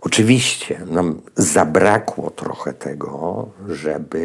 Oczywiście 0.00 0.80
nam 0.86 1.20
zabrakło 1.36 2.30
trochę 2.30 2.72
tego, 2.72 3.48
żeby 3.68 4.18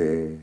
y, 0.00 0.38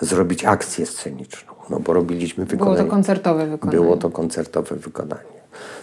zrobić 0.00 0.44
akcję 0.44 0.86
sceniczną, 0.86 1.54
no 1.70 1.80
bo 1.80 1.92
robiliśmy 1.92 2.44
wykonanie. 2.44 2.76
Było 2.76 2.86
to 2.86 2.90
koncertowe 2.90 3.46
wykonanie. 3.46 3.78
Było 3.78 3.96
to 3.96 4.10
koncertowe 4.10 4.76
wykonanie. 4.76 5.38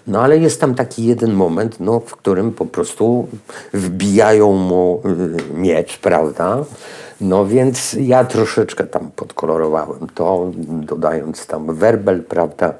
No 0.07 0.21
ale 0.21 0.37
jest 0.37 0.61
tam 0.61 0.75
taki 0.75 1.05
jeden 1.05 1.33
moment, 1.33 1.79
no, 1.79 1.99
w 1.99 2.15
którym 2.15 2.51
po 2.51 2.65
prostu 2.65 3.27
wbijają 3.73 4.53
mu 4.53 5.01
y, 5.05 5.53
miecz, 5.57 5.97
prawda? 5.97 6.57
No 7.21 7.45
więc 7.45 7.93
ja 7.93 8.23
troszeczkę 8.23 8.83
tam 8.83 9.11
podkolorowałem 9.15 10.07
to, 10.15 10.51
dodając 10.67 11.47
tam 11.47 11.75
werbel, 11.75 12.23
prawda? 12.23 12.73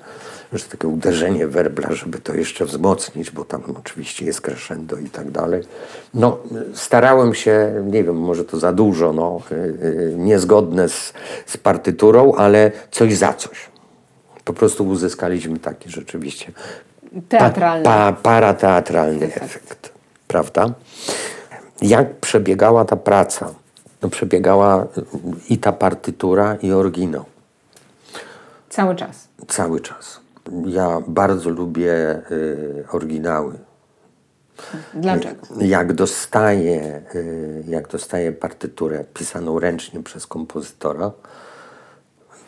Że 0.57 0.65
takie 0.65 0.88
uderzenie 0.88 1.47
werbla, 1.47 1.93
żeby 1.93 2.19
to 2.19 2.33
jeszcze 2.33 2.65
wzmocnić, 2.65 3.31
bo 3.31 3.45
tam 3.45 3.63
oczywiście 3.79 4.25
jest 4.25 4.41
crescendo 4.41 4.97
i 4.97 5.09
tak 5.09 5.31
dalej. 5.31 5.63
No, 6.13 6.38
starałem 6.74 7.33
się, 7.33 7.83
nie 7.85 8.03
wiem, 8.03 8.15
może 8.15 8.45
to 8.45 8.59
za 8.59 8.74
dużo, 8.74 9.13
no, 9.13 9.41
y, 9.51 9.55
y, 9.55 10.15
niezgodne 10.17 10.89
z, 10.89 11.13
z 11.45 11.57
partyturą, 11.57 12.33
ale 12.33 12.71
coś 12.91 13.15
za 13.15 13.33
coś. 13.33 13.69
Po 14.43 14.53
prostu 14.53 14.88
uzyskaliśmy 14.88 15.59
taki 15.59 15.89
rzeczywiście 15.89 16.51
teatralny. 17.29 17.83
Pa, 17.83 18.13
pa, 18.13 18.21
parateatralny 18.21 19.25
efekt. 19.25 19.43
efekt, 19.43 19.91
prawda? 20.27 20.69
Jak 21.81 22.15
przebiegała 22.15 22.85
ta 22.85 22.95
praca? 22.95 23.53
No, 24.01 24.09
przebiegała 24.09 24.88
i 25.50 25.57
ta 25.57 25.71
partytura, 25.71 26.55
i 26.55 26.71
oryginał. 26.71 27.25
Cały 28.69 28.95
czas. 28.95 29.27
Cały 29.47 29.79
czas. 29.79 30.25
Ja 30.65 31.01
bardzo 31.07 31.49
lubię 31.49 32.21
y, 32.31 32.85
oryginały. 32.91 33.53
Dlaczego? 34.93 35.45
Jak 35.59 35.93
dostaję, 35.93 37.01
y, 37.15 37.63
jak 37.67 37.88
dostaję 37.88 38.31
partyturę 38.31 39.03
pisaną 39.13 39.60
ręcznie 39.60 40.03
przez 40.03 40.27
kompozytora, 40.27 41.12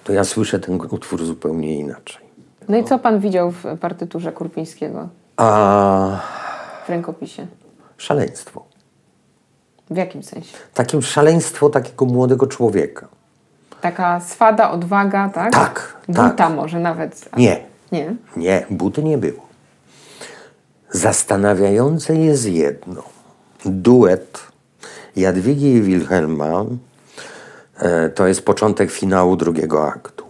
to 0.03 0.13
ja 0.13 0.23
słyszę 0.23 0.59
ten 0.59 0.79
utwór 0.89 1.25
zupełnie 1.25 1.79
inaczej. 1.79 2.27
No 2.69 2.77
i 2.77 2.83
co 2.83 2.99
pan 2.99 3.19
widział 3.19 3.51
w 3.51 3.63
partyturze 3.81 4.31
Kurpińskiego? 4.31 5.09
A... 5.37 6.19
W 6.85 6.89
rękopisie? 6.89 7.47
Szaleństwo. 7.97 8.65
W 9.89 9.97
jakim 9.97 10.23
sensie? 10.23 10.57
Takie 10.73 11.01
szaleństwo 11.01 11.69
takiego 11.69 12.05
młodego 12.05 12.47
człowieka. 12.47 13.07
Taka 13.81 14.19
swada, 14.19 14.71
odwaga, 14.71 15.29
tak? 15.29 15.53
Tak. 15.53 15.97
Buta 16.07 16.29
tak. 16.31 16.53
może 16.53 16.79
nawet. 16.79 17.29
Nie. 17.37 17.66
Nie? 17.91 18.15
Nie, 18.37 18.65
buty 18.69 19.03
nie 19.03 19.17
było. 19.17 19.47
Zastanawiające 20.91 22.15
jest 22.15 22.45
jedno. 22.45 23.03
Duet 23.65 24.39
Jadwigi 25.15 25.67
i 25.67 25.81
Wilhelma 25.81 26.65
e, 27.79 28.09
to 28.09 28.27
jest 28.27 28.45
początek 28.45 28.91
finału 28.91 29.35
drugiego 29.35 29.87
aktu. 29.87 30.25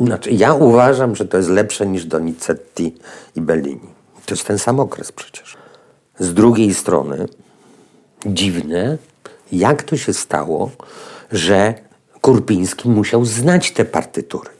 Znaczy, 0.00 0.30
ja 0.30 0.54
uważam, 0.54 1.16
że 1.16 1.24
to 1.24 1.36
jest 1.36 1.48
lepsze 1.48 1.86
niż 1.86 2.04
Donizetti 2.04 2.96
i 3.36 3.40
Bellini. 3.40 3.88
To 4.26 4.34
jest 4.34 4.46
ten 4.46 4.58
sam 4.58 4.80
okres 4.80 5.12
przecież. 5.12 5.56
Z 6.18 6.34
drugiej 6.34 6.74
strony, 6.74 7.26
dziwne, 8.26 8.98
jak 9.52 9.82
to 9.82 9.96
się 9.96 10.12
stało, 10.12 10.70
że 11.32 11.74
Kurpiński 12.20 12.88
musiał 12.88 13.24
znać 13.24 13.72
te 13.72 13.84
partytury. 13.84 14.50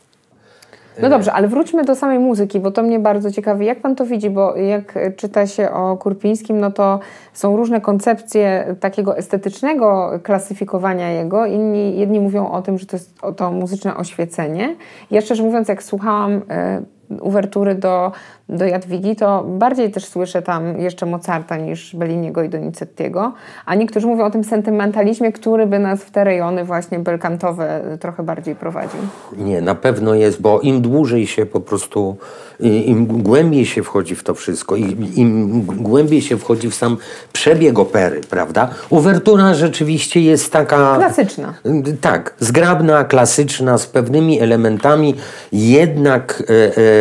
No 1.02 1.08
dobrze, 1.08 1.32
ale 1.32 1.48
wróćmy 1.48 1.84
do 1.84 1.94
samej 1.94 2.18
muzyki, 2.18 2.60
bo 2.60 2.70
to 2.70 2.82
mnie 2.82 2.98
bardzo 2.98 3.30
ciekawi. 3.30 3.66
Jak 3.66 3.80
pan 3.80 3.96
to 3.96 4.06
widzi? 4.06 4.30
Bo 4.30 4.56
jak 4.56 4.98
czyta 5.16 5.46
się 5.46 5.70
o 5.70 5.96
Kurpińskim, 5.96 6.60
no 6.60 6.70
to 6.70 7.00
są 7.32 7.56
różne 7.56 7.80
koncepcje 7.80 8.76
takiego 8.80 9.16
estetycznego 9.16 10.10
klasyfikowania 10.22 11.10
jego. 11.10 11.46
Inni, 11.46 11.98
jedni 11.98 12.20
mówią 12.20 12.50
o 12.50 12.62
tym, 12.62 12.78
że 12.78 12.86
to 12.86 12.96
jest 12.96 13.20
to 13.36 13.52
muzyczne 13.52 13.96
oświecenie. 13.96 14.76
Ja 15.10 15.20
szczerze 15.20 15.42
mówiąc, 15.42 15.68
jak 15.68 15.82
słuchałam 15.82 16.42
e, 16.50 16.82
uwertury 17.20 17.74
do, 17.74 18.12
do 18.48 18.64
Jadwigi, 18.64 19.16
to 19.16 19.44
bardziej 19.48 19.90
też 19.90 20.04
słyszę 20.04 20.42
tam 20.42 20.80
jeszcze 20.80 21.06
Mozarta 21.06 21.56
niż 21.56 21.96
Belliniego 21.96 22.42
i 22.42 22.48
Donizettiego, 22.48 23.32
a 23.66 23.74
niektórzy 23.74 24.06
mówią 24.06 24.24
o 24.24 24.30
tym 24.30 24.44
sentymentalizmie, 24.44 25.32
który 25.32 25.66
by 25.66 25.78
nas 25.78 26.00
w 26.04 26.10
te 26.10 26.24
rejony 26.24 26.64
właśnie 26.64 26.98
belkantowe 26.98 27.80
trochę 28.00 28.22
bardziej 28.22 28.54
prowadził. 28.54 29.00
Nie, 29.36 29.60
na 29.60 29.74
pewno 29.74 30.14
jest, 30.14 30.40
bo 30.40 30.60
im 30.60 30.80
dłużej 30.80 31.26
się 31.26 31.46
po 31.46 31.60
prostu, 31.60 32.16
im 32.60 33.06
głębiej 33.06 33.66
się 33.66 33.82
wchodzi 33.82 34.16
w 34.16 34.24
to 34.24 34.34
wszystko, 34.34 34.76
im, 34.76 35.14
im 35.14 35.62
głębiej 35.62 36.22
się 36.22 36.38
wchodzi 36.38 36.70
w 36.70 36.74
sam 36.74 36.96
przebieg 37.32 37.78
opery, 37.78 38.20
prawda? 38.30 38.68
Uwertura 38.90 39.54
rzeczywiście 39.54 40.20
jest 40.20 40.52
taka... 40.52 40.96
Klasyczna. 40.96 41.54
Tak, 42.00 42.34
zgrabna, 42.38 43.04
klasyczna, 43.04 43.78
z 43.78 43.86
pewnymi 43.86 44.40
elementami, 44.40 45.14
jednak 45.52 46.42
e, 46.48 46.76
e, 46.76 46.99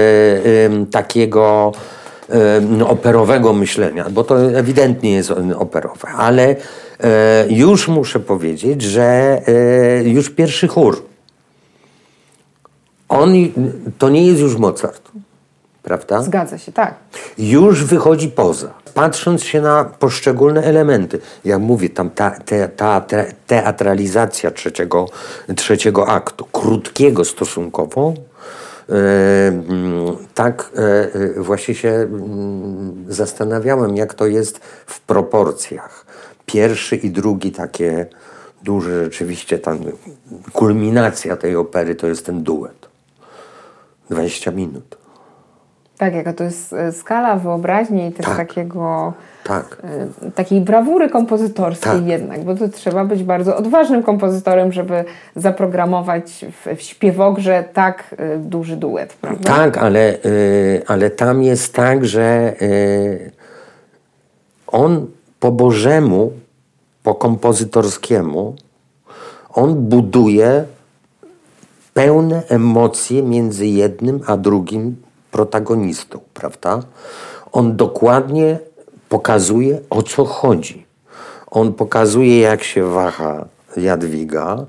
takiego 0.91 1.71
no, 2.61 2.89
operowego 2.89 3.53
myślenia, 3.53 4.05
bo 4.11 4.23
to 4.23 4.41
ewidentnie 4.41 5.11
jest 5.11 5.33
operowe, 5.57 6.07
ale 6.07 6.55
e, 6.99 7.45
już 7.49 7.87
muszę 7.87 8.19
powiedzieć, 8.19 8.81
że 8.81 9.41
e, 9.47 10.03
już 10.03 10.29
pierwszy 10.29 10.67
chór, 10.67 11.03
on, 13.09 13.33
to 13.97 14.09
nie 14.09 14.27
jest 14.27 14.41
już 14.41 14.57
Mozart, 14.57 15.11
prawda? 15.83 16.21
Zgadza 16.21 16.57
się, 16.57 16.71
tak. 16.71 16.95
Już 17.37 17.83
wychodzi 17.83 18.27
poza. 18.27 18.73
Patrząc 18.93 19.43
się 19.43 19.61
na 19.61 19.83
poszczególne 19.83 20.63
elementy, 20.63 21.19
jak 21.45 21.59
mówię, 21.59 21.89
tam 21.89 22.09
ta, 22.09 22.31
te, 22.31 22.69
ta 22.69 23.05
teatralizacja 23.47 24.51
trzeciego, 24.51 25.05
trzeciego 25.55 26.07
aktu, 26.07 26.45
krótkiego 26.51 27.25
stosunkowo, 27.25 28.13
tak 30.33 30.71
e, 30.75 31.13
e, 31.13 31.41
właśnie 31.41 31.75
się 31.75 31.89
mm, 31.89 33.05
zastanawiałem, 33.07 33.97
jak 33.97 34.13
to 34.13 34.27
jest 34.27 34.59
w 34.85 35.01
proporcjach. 35.01 36.05
Pierwszy 36.45 36.95
i 36.95 37.09
drugi 37.09 37.51
takie 37.51 38.05
duże, 38.63 39.03
rzeczywiście 39.03 39.59
tam 39.59 39.79
kulminacja 40.53 41.37
tej 41.37 41.55
opery 41.55 41.95
to 41.95 42.07
jest 42.07 42.25
ten 42.25 42.43
duet. 42.43 42.89
20 44.09 44.51
minut. 44.51 44.98
Tak, 45.99 46.15
jaka 46.15 46.33
to 46.33 46.43
jest 46.43 46.73
e, 46.73 46.91
skala 46.91 47.35
wyobraźni 47.35 48.07
i 48.07 48.11
też 48.11 48.25
tak. 48.25 48.37
takiego 48.37 49.13
tak. 49.43 49.77
Y, 50.27 50.31
takiej 50.31 50.61
brawury 50.61 51.09
kompozytorskiej 51.09 51.91
tak. 51.91 52.05
jednak, 52.05 52.43
bo 52.43 52.55
to 52.55 52.69
trzeba 52.69 53.05
być 53.05 53.23
bardzo 53.23 53.57
odważnym 53.57 54.03
kompozytorem, 54.03 54.71
żeby 54.71 55.05
zaprogramować 55.35 56.45
w, 56.51 56.77
w 56.77 56.81
śpiewogrze 56.81 57.63
tak 57.73 58.15
y, 58.35 58.37
duży 58.37 58.77
duet, 58.77 59.13
prawda? 59.13 59.55
Tak, 59.55 59.77
ale, 59.77 60.15
y, 60.25 60.81
ale 60.87 61.09
tam 61.09 61.43
jest 61.43 61.73
tak, 61.73 62.05
że 62.05 62.53
on 64.67 65.07
po 65.39 65.51
Bożemu 65.51 66.31
po 67.03 67.15
kompozytorskiemu, 67.15 68.55
on 69.53 69.75
buduje 69.75 70.63
pełne 71.93 72.43
emocje 72.49 73.23
między 73.23 73.67
jednym 73.67 74.21
a 74.27 74.37
drugim 74.37 74.95
protagonistą, 75.31 76.19
prawda? 76.33 76.79
On 77.51 77.75
dokładnie 77.75 78.59
pokazuje, 79.09 79.79
o 79.89 80.03
co 80.03 80.25
chodzi. 80.25 80.85
On 81.51 81.73
pokazuje, 81.73 82.39
jak 82.39 82.63
się 82.63 82.85
waha 82.85 83.45
Jadwiga. 83.77 84.65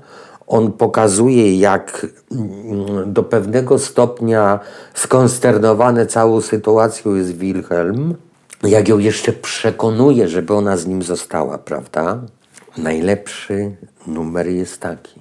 On 0.47 0.71
pokazuje, 0.71 1.59
jak 1.59 2.07
mm, 2.31 3.13
do 3.13 3.23
pewnego 3.23 3.79
stopnia 3.79 4.59
skonsternowany 4.93 6.05
całą 6.05 6.41
sytuacją 6.41 7.15
jest 7.15 7.37
Wilhelm. 7.37 8.15
Jak 8.63 8.87
ją 8.87 8.97
jeszcze 8.97 9.33
przekonuje, 9.33 10.27
żeby 10.27 10.53
ona 10.53 10.77
z 10.77 10.87
nim 10.87 11.03
została, 11.03 11.57
prawda? 11.57 12.21
Najlepszy 12.77 13.75
numer 14.07 14.47
jest 14.47 14.79
taki, 14.79 15.19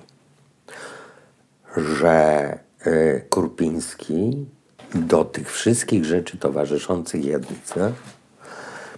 że 1.76 2.58
y, 2.86 3.24
Kurpiński 3.30 4.46
do 4.94 5.24
tych 5.24 5.52
wszystkich 5.52 6.04
rzeczy 6.04 6.38
towarzyszących 6.38 7.24
jedynce 7.24 7.92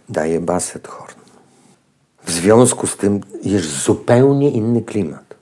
daje 0.09 0.41
baset 0.41 0.89
horn. 0.89 1.15
W 2.25 2.31
związku 2.31 2.87
z 2.87 2.97
tym 2.97 3.21
jest 3.43 3.69
zupełnie 3.69 4.51
inny 4.51 4.83
klimat. 4.83 5.35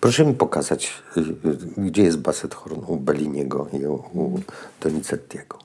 Proszę 0.00 0.24
mi 0.24 0.34
pokazać, 0.34 0.92
y, 1.16 1.20
y, 1.20 1.26
gdzie 1.76 2.02
jest 2.02 2.18
baset 2.18 2.54
horn 2.54 2.80
u 2.86 2.96
Belliniego 2.96 3.66
i 3.72 3.86
u 3.86 4.40
Donizettiego. 4.80 5.58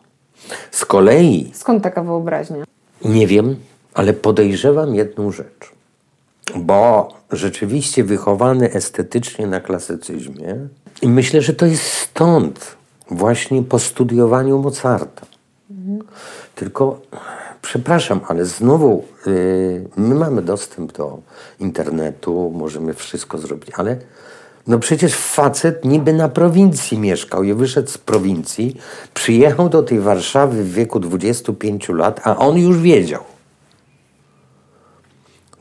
Z 0.72 0.86
kolei... 0.86 1.52
Skąd 1.54 1.84
taka 1.84 2.04
wyobraźnia? 2.04 2.64
Nie 3.06 3.28
wiem, 3.28 3.56
ale 3.94 4.14
podejrzewam 4.14 4.96
jedną 4.96 5.32
rzecz. 5.32 5.72
Bo 6.56 7.14
rzeczywiście 7.32 8.04
wychowany 8.04 8.74
estetycznie 8.74 9.48
na 9.48 9.60
klasycyzmie 9.60 10.68
i 11.02 11.08
myślę, 11.08 11.42
że 11.42 11.54
to 11.54 11.66
jest 11.66 11.84
stąd 11.84 12.76
właśnie 13.12 13.64
po 13.64 13.80
studiowaniu 13.80 14.60
Mozarta. 14.60 15.26
Tylko 16.56 17.02
Przepraszam, 17.64 18.20
ale 18.28 18.46
znowu 18.46 19.04
yy, 19.26 19.90
my 19.98 20.16
mamy 20.16 20.42
dostęp 20.42 20.92
do 20.92 21.20
internetu, 21.60 22.52
możemy 22.56 22.94
wszystko 22.94 23.38
zrobić, 23.38 23.72
ale 23.74 23.98
no 24.68 24.80
przecież 24.80 25.16
facet 25.16 25.86
niby 25.86 26.14
na 26.14 26.30
prowincji 26.30 27.00
mieszkał 27.00 27.44
i 27.44 27.54
wyszedł 27.54 27.90
z 27.90 27.98
prowincji, 27.98 28.78
przyjechał 29.14 29.70
do 29.70 29.84
tej 29.84 30.00
Warszawy 30.00 30.64
w 30.64 30.74
wieku 30.74 31.00
25 31.00 31.90
lat, 31.90 32.22
a 32.24 32.38
on 32.38 32.58
już 32.58 32.78
wiedział. 32.78 33.24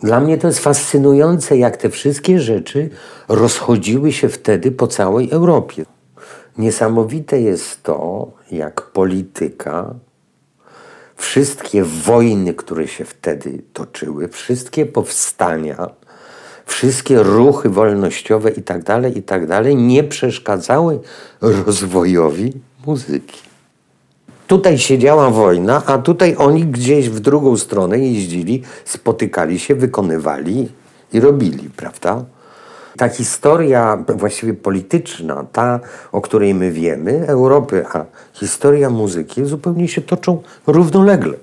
Dla 0.02 0.20
mnie 0.20 0.38
to 0.38 0.46
jest 0.46 0.59
fascynujące, 0.59 1.57
jak 1.57 1.76
te 1.76 1.90
wszystkie 1.90 2.40
rzeczy 2.40 2.90
rozchodziły 3.28 4.12
się 4.12 4.28
wtedy 4.28 4.70
po 4.70 4.87
całej 4.87 5.31
Europie. 5.31 5.85
Niesamowite 6.58 7.40
jest 7.40 7.82
to, 7.82 8.30
jak 8.50 8.82
polityka 8.82 9.94
wszystkie 11.16 11.84
wojny, 11.84 12.54
które 12.54 12.88
się 12.88 13.04
wtedy 13.04 13.62
toczyły, 13.72 14.28
wszystkie 14.28 14.86
powstania, 14.86 15.88
wszystkie 16.66 17.22
ruchy 17.22 17.68
wolnościowe 17.68 18.50
itd., 18.50 18.82
tak 18.84 19.16
itd. 19.16 19.46
Tak 19.46 19.66
nie 19.74 20.04
przeszkadzały 20.04 21.00
rozwojowi 21.40 22.52
muzyki. 22.86 23.40
Tutaj 24.46 24.78
siedziała 24.78 25.30
wojna, 25.30 25.82
a 25.86 25.98
tutaj 25.98 26.34
oni 26.38 26.64
gdzieś 26.64 27.08
w 27.08 27.20
drugą 27.20 27.56
stronę 27.56 27.98
jeździli, 27.98 28.62
spotykali 28.84 29.58
się, 29.58 29.74
wykonywali 29.74 30.68
i 31.12 31.20
robili, 31.20 31.70
prawda? 31.70 32.24
Ta 32.96 33.09
historia 33.09 34.05
właściwie 34.09 34.55
polityczna, 34.55 35.44
ta, 35.52 35.81
o 36.12 36.20
której 36.20 36.55
my 36.55 36.70
wiemy, 36.70 37.24
Europy, 37.28 37.85
a 37.92 38.05
historia 38.33 38.90
muzyki 38.90 39.44
zupełnie 39.44 39.88
się 39.88 40.00
toczą 40.00 40.42
równolegle 40.66 41.35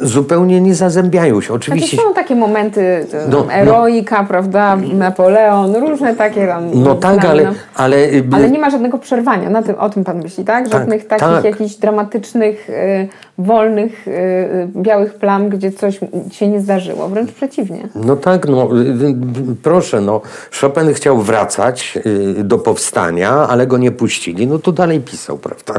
zupełnie 0.00 0.60
nie 0.60 0.74
zazębiają 0.74 1.40
się. 1.40 1.54
Oczywiście. 1.54 1.96
Takie 1.96 2.08
są 2.08 2.14
takie 2.14 2.36
momenty, 2.36 3.06
no, 3.28 3.44
no, 3.44 3.52
eroika, 3.52 4.22
no, 4.22 4.28
prawda, 4.28 4.76
Napoleon, 4.76 5.76
różne 5.76 6.14
takie 6.14 6.46
tam. 6.46 6.70
No 6.74 6.94
tak, 6.94 7.24
ale, 7.24 7.44
no. 7.44 7.50
ale... 7.74 7.96
Ale 8.32 8.50
nie 8.50 8.58
ma 8.58 8.70
żadnego 8.70 8.98
przerwania, 8.98 9.50
na 9.50 9.62
tym, 9.62 9.74
o 9.74 9.90
tym 9.90 10.04
pan 10.04 10.22
myśli, 10.22 10.44
tak? 10.44 10.64
tak 10.64 10.72
Żadnych 10.72 11.06
tak, 11.06 11.20
takich 11.20 11.36
tak. 11.36 11.44
jakichś 11.44 11.74
dramatycznych, 11.74 12.70
y, 12.70 13.08
wolnych, 13.38 14.08
y, 14.08 14.68
białych 14.76 15.14
plam, 15.14 15.48
gdzie 15.48 15.72
coś 15.72 16.00
się 16.30 16.48
nie 16.48 16.60
zdarzyło, 16.60 17.08
wręcz 17.08 17.32
przeciwnie. 17.32 17.88
No 17.94 18.16
tak, 18.16 18.48
no 18.48 18.68
y, 18.76 18.80
y, 18.80 19.14
proszę, 19.62 20.00
no 20.00 20.20
Chopin 20.60 20.94
chciał 20.94 21.18
wracać 21.18 21.98
y, 22.06 22.44
do 22.44 22.58
powstania, 22.58 23.30
ale 23.30 23.66
go 23.66 23.78
nie 23.78 23.90
puścili, 23.90 24.46
no 24.46 24.58
to 24.58 24.72
dalej 24.72 25.00
pisał, 25.00 25.38
prawda? 25.38 25.74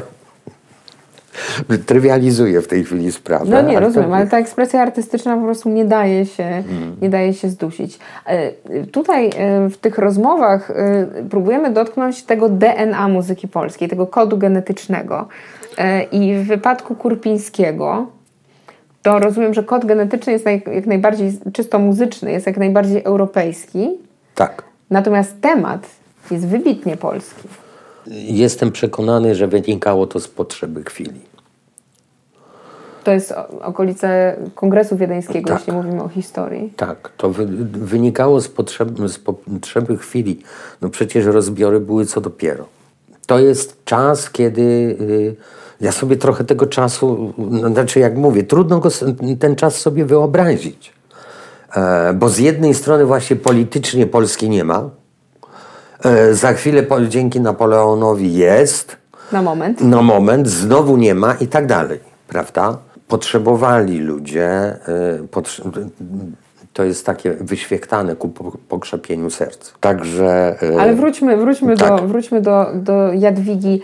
Trywializuję 1.86 2.62
w 2.62 2.67
tej 2.67 2.84
chwili 2.84 3.12
sprawę. 3.12 3.45
No 3.50 3.62
nie, 3.62 3.80
rozumiem, 3.80 4.13
ale 4.13 4.28
ta 4.28 4.39
ekspresja 4.39 4.82
artystyczna 4.82 5.38
po 5.38 5.43
prostu 5.43 5.69
nie 5.69 5.86
daje 5.86 6.26
się, 6.26 6.43
hmm. 6.43 6.95
nie 7.02 7.10
daje 7.10 7.34
się 7.34 7.50
zdusić. 7.50 8.00
E, 8.26 8.52
tutaj 8.86 9.30
e, 9.38 9.69
w 9.69 9.78
tych 9.78 9.97
rozmowach 9.97 10.71
e, 10.71 11.08
próbujemy 11.30 11.71
dotknąć 11.71 12.23
tego 12.23 12.50
DNA 12.50 13.08
muzyki 13.08 13.47
polskiej, 13.47 13.89
tego 13.89 14.08
kodu 14.08 14.38
genetycznego. 14.38 15.28
I 16.12 16.34
w 16.36 16.47
wypadku 16.47 16.95
Kurpińskiego 16.95 18.08
to 19.02 19.19
rozumiem, 19.19 19.54
że 19.54 19.63
kod 19.63 19.86
genetyczny 19.86 20.34
jest 20.34 20.45
jak 20.45 20.86
najbardziej 20.86 21.39
czysto 21.54 21.80
muzyczny, 21.80 22.32
jest 22.32 22.47
jak 22.47 22.58
najbardziej 22.58 23.04
europejski. 23.04 23.89
Tak. 24.36 24.63
Natomiast 24.89 25.41
temat 25.41 25.88
jest 26.32 26.47
wybitnie 26.47 26.97
polski. 26.97 27.47
Jestem 28.12 28.71
przekonany, 28.71 29.36
że 29.36 29.47
wynikało 29.47 30.08
to 30.08 30.19
z 30.19 30.28
potrzeby 30.28 30.84
chwili. 30.84 31.21
To 33.08 33.12
jest 33.12 33.34
okolice 33.62 34.38
Kongresu 34.56 34.98
Wiedeńskiego, 34.98 35.50
tak. 35.50 35.60
jeśli 35.60 35.74
mówimy 35.74 36.04
o 36.04 36.10
historii. 36.10 36.74
Tak, 36.78 37.12
to 37.17 37.30
wy, 37.30 37.46
wynikało 37.65 38.41
z 38.41 38.48
potrzeby, 38.48 39.10
z 39.10 39.20
potrzeby 39.20 39.98
chwili. 39.98 40.43
No 40.82 40.89
przecież 40.89 41.26
rozbiory 41.26 41.80
były 41.80 42.06
co 42.06 42.22
dopiero. 42.22 42.65
To 43.28 43.39
jest 43.39 43.86
czas, 43.86 44.30
kiedy 44.30 44.62
y, 44.62 45.36
ja 45.82 45.91
sobie 45.91 46.15
trochę 46.15 46.43
tego 46.43 46.65
czasu, 46.65 47.34
no, 47.38 47.70
znaczy 47.70 48.00
jak 48.00 48.17
mówię, 48.17 48.43
trudno 48.43 48.80
go, 48.80 48.89
ten 49.39 49.56
czas 49.56 49.76
sobie 49.76 50.06
wyobrazić. 50.06 50.93
E, 51.76 52.13
bo 52.13 52.30
z 52.30 52.38
jednej 52.38 52.74
strony 52.74 53.06
właśnie 53.06 53.36
politycznie 53.36 54.08
Polski 54.08 54.50
nie 54.50 54.63
ma, 54.63 54.89
E, 56.06 56.34
za 56.34 56.54
chwilę 56.54 56.84
dzięki 57.08 57.41
Napoleonowi 57.41 58.34
jest. 58.34 58.98
Na 59.32 59.41
moment. 59.41 59.82
Na 59.82 60.02
moment, 60.02 60.48
znowu 60.48 60.98
nie 60.98 61.15
ma 61.15 61.34
i 61.34 61.48
tak 61.48 61.67
dalej, 61.67 62.00
prawda? 62.28 62.87
Potrzebowali 63.08 64.00
ludzie, 64.00 64.50
e, 64.50 64.78
to 66.74 66.84
jest 66.84 67.06
takie 67.06 67.34
wyświechtane 67.34 68.15
ku 68.15 68.30
pokrzepieniu 68.70 69.30
serc. 69.30 69.74
Także. 69.80 70.56
E, 70.76 70.82
Ale 70.82 70.96
wróćmy, 70.96 71.38
wróćmy, 71.38 71.78
tak. 71.78 72.02
do, 72.02 72.08
wróćmy 72.08 72.41
do, 72.41 72.65
do 72.76 73.13
Jadwigi. 73.13 73.82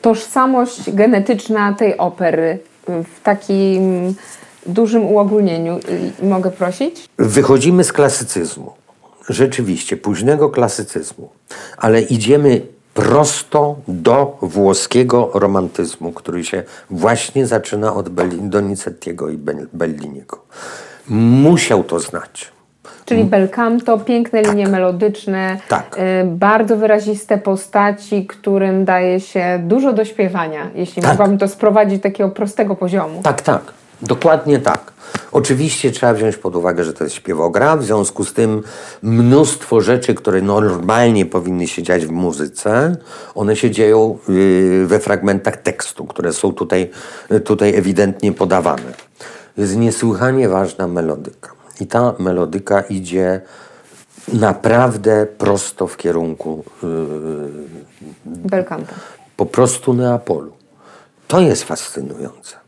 Tożsamość 0.00 0.94
genetyczna 0.94 1.74
tej 1.74 1.96
opery 1.96 2.58
w 2.86 3.20
takim 3.22 4.14
dużym 4.66 5.04
uogólnieniu. 5.06 5.78
Mogę 6.22 6.50
prosić? 6.50 7.08
Wychodzimy 7.18 7.84
z 7.84 7.92
klasycyzmu 7.92 8.72
rzeczywiście 9.28 9.96
późnego 9.96 10.50
klasycyzmu, 10.50 11.28
ale 11.78 12.02
idziemy 12.02 12.60
prosto 12.96 13.76
do 13.88 14.38
włoskiego 14.42 15.30
romantyzmu, 15.34 16.12
który 16.12 16.44
się 16.44 16.62
właśnie 16.90 17.46
zaczyna 17.46 17.94
od 17.94 18.08
Donizettiego 18.40 19.28
i 19.28 19.38
Belliniego. 19.72 20.38
Musiał 21.08 21.84
to 21.84 22.00
znać. 22.00 22.52
Czyli 23.04 23.24
bel 23.24 23.48
canto, 23.48 23.98
piękne 23.98 24.42
tak. 24.42 24.52
linie 24.52 24.68
melodyczne, 24.68 25.56
tak. 25.68 25.98
y, 25.98 26.26
bardzo 26.26 26.76
wyraziste 26.76 27.38
postaci, 27.38 28.26
którym 28.26 28.84
daje 28.84 29.20
się 29.20 29.60
dużo 29.62 29.92
do 29.92 30.04
śpiewania, 30.04 30.70
jeśli 30.74 31.02
tak. 31.02 31.10
mogłabym 31.10 31.38
to 31.38 31.48
sprowadzić 31.48 31.98
do 31.98 32.02
takiego 32.02 32.30
prostego 32.30 32.74
poziomu. 32.76 33.20
Tak, 33.22 33.42
tak. 33.42 33.62
Dokładnie 34.02 34.58
tak. 34.58 34.92
Oczywiście 35.32 35.90
trzeba 35.90 36.14
wziąć 36.14 36.36
pod 36.36 36.56
uwagę, 36.56 36.84
że 36.84 36.92
to 36.92 37.04
jest 37.04 37.16
śpiewogra, 37.16 37.76
w 37.76 37.84
związku 37.84 38.24
z 38.24 38.32
tym 38.32 38.62
mnóstwo 39.02 39.80
rzeczy, 39.80 40.14
które 40.14 40.42
normalnie 40.42 41.26
powinny 41.26 41.68
się 41.68 41.82
dziać 41.82 42.06
w 42.06 42.10
muzyce, 42.10 42.96
one 43.34 43.56
się 43.56 43.70
dzieją 43.70 44.18
y, 44.28 44.84
we 44.86 44.98
fragmentach 44.98 45.56
tekstu, 45.56 46.04
które 46.04 46.32
są 46.32 46.52
tutaj, 46.52 46.90
tutaj 47.44 47.74
ewidentnie 47.74 48.32
podawane. 48.32 48.92
Jest 49.56 49.76
niesłychanie 49.76 50.48
ważna 50.48 50.88
melodyka. 50.88 51.50
I 51.80 51.86
ta 51.86 52.14
melodyka 52.18 52.80
idzie 52.80 53.40
naprawdę 54.32 55.26
prosto 55.38 55.86
w 55.86 55.96
kierunku 55.96 56.64
yy, 56.82 56.88
Belkanta. 58.26 58.94
Po 59.36 59.46
prostu 59.46 59.94
Neapolu. 59.94 60.52
To 61.28 61.40
jest 61.40 61.64
fascynujące. 61.64 62.65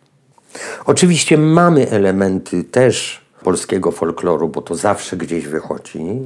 Oczywiście 0.87 1.38
mamy 1.38 1.90
elementy 1.90 2.64
też 2.64 3.21
polskiego 3.44 3.92
folkloru, 3.92 4.49
bo 4.49 4.62
to 4.62 4.75
zawsze 4.75 5.16
gdzieś 5.16 5.47
wychodzi. 5.47 6.21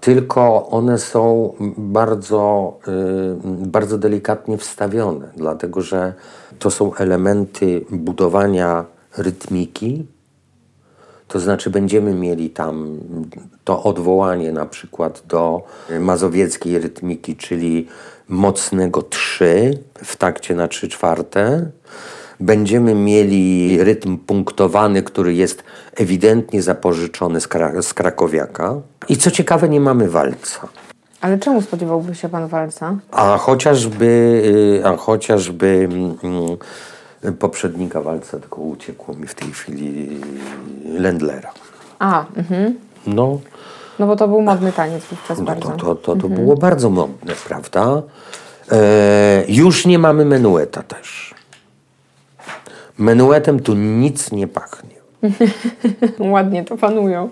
Tylko 0.00 0.68
one 0.68 0.98
są 0.98 1.54
bardzo, 1.76 2.72
y, 2.88 3.66
bardzo 3.66 3.98
delikatnie 3.98 4.58
wstawione, 4.58 5.28
dlatego 5.36 5.80
że 5.80 6.12
to 6.58 6.70
są 6.70 6.94
elementy 6.94 7.84
budowania 7.90 8.84
rytmiki, 9.16 10.06
to 11.28 11.40
znaczy 11.40 11.70
będziemy 11.70 12.14
mieli 12.14 12.50
tam 12.50 12.98
to 13.64 13.82
odwołanie 13.82 14.52
na 14.52 14.66
przykład 14.66 15.22
do 15.26 15.62
mazowieckiej 16.00 16.78
rytmiki, 16.78 17.36
czyli 17.36 17.88
mocnego 18.28 19.02
3 19.02 19.78
w 20.04 20.16
takcie 20.16 20.54
na 20.54 20.68
3 20.68 20.88
czwarte. 20.88 21.70
Będziemy 22.40 22.94
mieli 22.94 23.78
rytm 23.84 24.18
punktowany, 24.18 25.02
który 25.02 25.34
jest 25.34 25.64
ewidentnie 25.96 26.62
zapożyczony 26.62 27.40
z, 27.40 27.48
Kra 27.48 27.82
z 27.82 27.94
Krakowiaka. 27.94 28.74
I 29.08 29.16
co 29.16 29.30
ciekawe, 29.30 29.68
nie 29.68 29.80
mamy 29.80 30.08
walca. 30.08 30.68
Ale 31.20 31.38
czemu 31.38 31.62
spodziewałby 31.62 32.14
się 32.14 32.28
pan 32.28 32.48
walca? 32.48 32.96
A 33.10 33.38
chociażby, 33.38 34.06
y, 34.80 34.86
a 34.86 34.96
chociażby 34.96 35.88
mm, 36.22 37.36
poprzednika 37.38 38.00
walca, 38.00 38.38
tylko 38.38 38.60
uciekło 38.60 39.14
mi 39.14 39.26
w 39.26 39.34
tej 39.34 39.50
chwili 39.50 40.20
Lendlera. 40.98 41.50
A, 41.98 42.24
mhm. 42.36 42.74
No, 43.06 43.40
No 43.98 44.06
bo 44.06 44.16
to 44.16 44.28
był 44.28 44.42
modny 44.42 44.72
taniec 44.72 45.04
wówczas 45.04 45.38
no 45.38 45.44
bardzo. 45.44 45.70
to, 45.70 45.76
to, 45.76 45.94
to, 45.94 46.16
to 46.16 46.28
było 46.28 46.56
bardzo 46.56 46.90
modne, 46.90 47.32
prawda? 47.48 48.02
E, 48.72 49.44
już 49.48 49.86
nie 49.86 49.98
mamy 49.98 50.24
menueta 50.24 50.82
też. 50.82 51.33
Menuetem 52.98 53.60
tu 53.60 53.74
nic 53.74 54.32
nie 54.32 54.48
pachnie. 54.48 54.94
Ładnie 56.32 56.64
to 56.64 56.76
panują. 56.76 57.28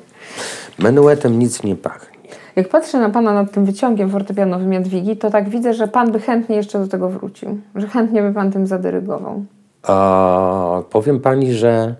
Menuetem 0.78 1.38
nic 1.38 1.62
nie 1.62 1.76
pachnie. 1.76 2.12
Jak 2.56 2.68
patrzę 2.68 2.98
na 2.98 3.10
pana 3.10 3.34
nad 3.34 3.52
tym 3.52 3.64
wyciągiem 3.64 4.10
fortepianowym 4.10 4.72
Jadwigi, 4.72 5.16
to 5.16 5.30
tak 5.30 5.48
widzę, 5.48 5.74
że 5.74 5.88
pan 5.88 6.12
by 6.12 6.20
chętnie 6.20 6.56
jeszcze 6.56 6.78
do 6.78 6.88
tego 6.88 7.08
wrócił. 7.08 7.58
Że 7.74 7.86
chętnie 7.88 8.22
by 8.22 8.32
pan 8.32 8.52
tym 8.52 8.66
zadyrygował. 8.66 9.44
A 9.82 10.82
powiem 10.90 11.20
pani, 11.20 11.52
że 11.52 11.94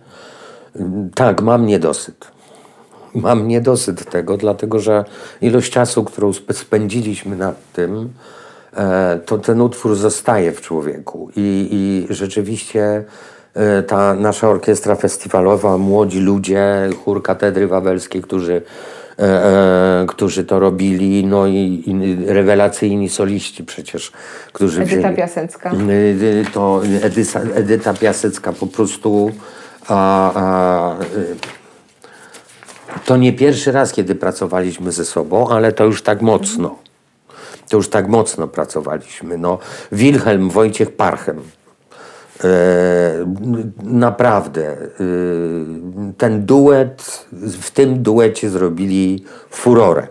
mm, 0.76 1.10
tak, 1.14 1.42
mam 1.42 1.66
niedosyt. 1.66 2.32
Mam 3.14 3.48
niedosyt 3.48 4.10
tego, 4.10 4.36
dlatego 4.36 4.78
że 4.78 5.04
ilość 5.40 5.72
czasu, 5.72 6.04
którą 6.04 6.32
spędziliśmy 6.52 7.36
nad 7.36 7.72
tym, 7.72 8.12
e, 8.76 9.20
to 9.26 9.38
ten 9.38 9.60
utwór 9.60 9.94
zostaje 9.94 10.52
w 10.52 10.60
człowieku. 10.60 11.30
I, 11.36 11.68
i 11.70 12.14
rzeczywiście 12.14 13.04
ta 13.86 14.14
nasza 14.14 14.48
orkiestra 14.48 14.96
festiwalowa, 14.96 15.78
młodzi 15.78 16.20
ludzie, 16.20 16.90
chór 17.04 17.22
katedry 17.22 17.68
wawelskiej, 17.68 18.22
którzy, 18.22 18.62
e, 19.18 19.22
e, 19.22 20.06
którzy 20.08 20.44
to 20.44 20.60
robili, 20.60 21.26
no 21.26 21.46
i, 21.46 21.82
i 21.86 22.16
rewelacyjni 22.26 23.08
soliści 23.08 23.64
przecież, 23.64 24.12
którzy 24.52 24.82
Edyta 24.82 24.96
wzięli. 24.96 25.16
Piasecka. 25.16 25.72
Y, 25.90 26.44
to 26.52 26.82
Edysa, 27.02 27.40
Edyta 27.40 27.94
Piasecka 27.94 28.52
po 28.52 28.66
prostu 28.66 29.30
a, 29.88 30.32
a, 30.34 30.96
to 33.04 33.16
nie 33.16 33.32
pierwszy 33.32 33.72
raz, 33.72 33.92
kiedy 33.92 34.14
pracowaliśmy 34.14 34.92
ze 34.92 35.04
sobą, 35.04 35.48
ale 35.48 35.72
to 35.72 35.84
już 35.84 36.02
tak 36.02 36.22
mocno. 36.22 36.78
To 37.68 37.76
już 37.76 37.88
tak 37.88 38.08
mocno 38.08 38.48
pracowaliśmy. 38.48 39.38
No, 39.38 39.58
Wilhelm 39.92 40.50
Wojciech 40.50 40.96
Parchem. 40.96 41.42
E, 42.44 43.26
naprawdę. 43.82 44.62
e, 44.72 44.76
ten 46.18 46.46
duet, 46.46 47.26
w 47.62 47.70
tym 47.70 48.02
duecie 48.02 48.50
zrobili 48.50 49.24
furorę. 49.50 50.06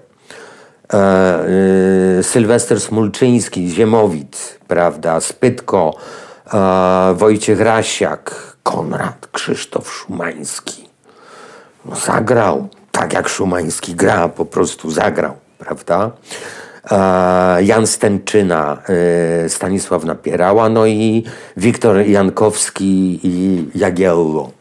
E, 0.93 2.23
Sylwester 2.23 2.81
Smulczyński, 2.81 3.69
Ziemowit, 3.69 4.59
prawda, 4.67 5.19
Spytko, 5.19 5.95
Wojciech 7.15 7.59
Rasiak, 7.59 8.55
Konrad 8.63 9.27
Krzysztof 9.31 9.93
Szumański. 9.93 10.89
No, 11.85 11.95
zagrał 11.95 12.67
tak, 12.91 13.13
jak 13.13 13.29
Szumański 13.29 13.95
gra, 13.95 14.27
po 14.27 14.45
prostu 14.45 14.91
zagrał, 14.91 15.33
prawda? 15.57 16.11
E, 16.91 17.63
Jan 17.63 17.87
Stęczyna, 17.87 18.77
e, 19.43 19.49
Stanisław 19.49 20.05
Napierała, 20.05 20.69
no 20.69 20.85
i 20.85 21.23
Wiktor 21.57 21.97
Jankowski 21.97 23.19
i 23.23 23.65
Jagiello. 23.75 24.51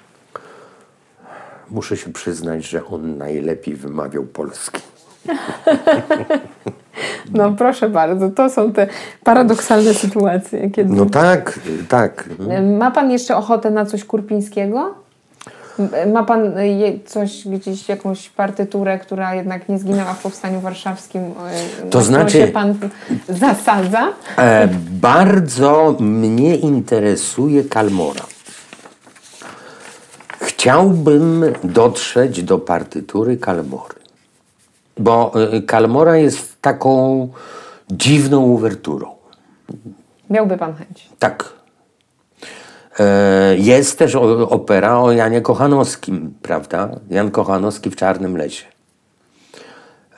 Muszę 1.70 1.96
się 1.96 2.12
przyznać, 2.12 2.64
że 2.64 2.86
on 2.86 3.18
najlepiej 3.18 3.74
wymawiał 3.74 4.24
polski. 4.24 4.80
No 7.34 7.52
proszę 7.52 7.88
bardzo, 7.88 8.30
to 8.30 8.50
są 8.50 8.72
te 8.72 8.86
paradoksalne 9.24 9.94
sytuacje. 9.94 10.70
Kiedy... 10.70 10.94
No 10.94 11.06
tak, 11.06 11.60
tak. 11.88 12.28
Ma 12.78 12.90
pan 12.90 13.10
jeszcze 13.10 13.36
ochotę 13.36 13.70
na 13.70 13.86
coś 13.86 14.04
kurpińskiego? 14.04 14.94
Ma 16.12 16.24
pan 16.24 16.58
y, 16.58 17.00
coś, 17.06 17.48
gdzieś 17.48 17.88
jakąś 17.88 18.28
partyturę, 18.28 18.98
która 18.98 19.34
jednak 19.34 19.68
nie 19.68 19.78
zginęła 19.78 20.14
w 20.14 20.22
Powstaniu 20.22 20.60
Warszawskim? 20.60 21.22
y, 21.22 21.34
na 21.84 21.88
którą 21.88 22.04
znaczy- 22.04 22.38
się 22.38 22.46
pan 22.46 22.78
zasadza? 23.28 24.08
E, 24.36 24.68
bardzo 24.90 25.96
mnie 26.00 26.56
interesuje 26.56 27.64
Kalmora. 27.64 28.24
Chciałbym 30.40 31.44
dotrzeć 31.64 32.42
do 32.42 32.58
partytury 32.58 33.36
Kalmory. 33.36 33.94
Bo 34.98 35.32
e, 35.52 35.62
Kalmora 35.62 36.16
jest 36.16 36.60
taką 36.60 37.28
dziwną 37.90 38.40
uwerturą. 38.40 39.10
Miałby 40.30 40.56
pan 40.56 40.74
chęć. 40.74 41.08
Tak. 41.18 41.59
E, 43.00 43.56
Jest 43.56 43.98
też 43.98 44.14
opera 44.48 44.98
o 44.98 45.12
Janie 45.12 45.40
Kochanowskim, 45.40 46.34
prawda? 46.42 46.88
Jan 47.10 47.30
Kochanowski 47.30 47.90
w 47.90 47.96
Czarnym 47.96 48.36
Lesie. 48.36 48.66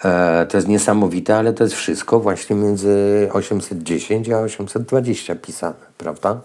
E, 0.04 0.46
To 0.46 0.56
jest 0.56 0.68
niesamowite, 0.68 1.36
ale 1.36 1.52
to 1.52 1.64
jest 1.64 1.76
wszystko 1.76 2.20
właśnie 2.20 2.56
między 2.56 3.28
810 3.32 4.30
a 4.30 4.38
820 4.38 5.34
pisane, 5.34 5.74
prawda? 5.98 6.40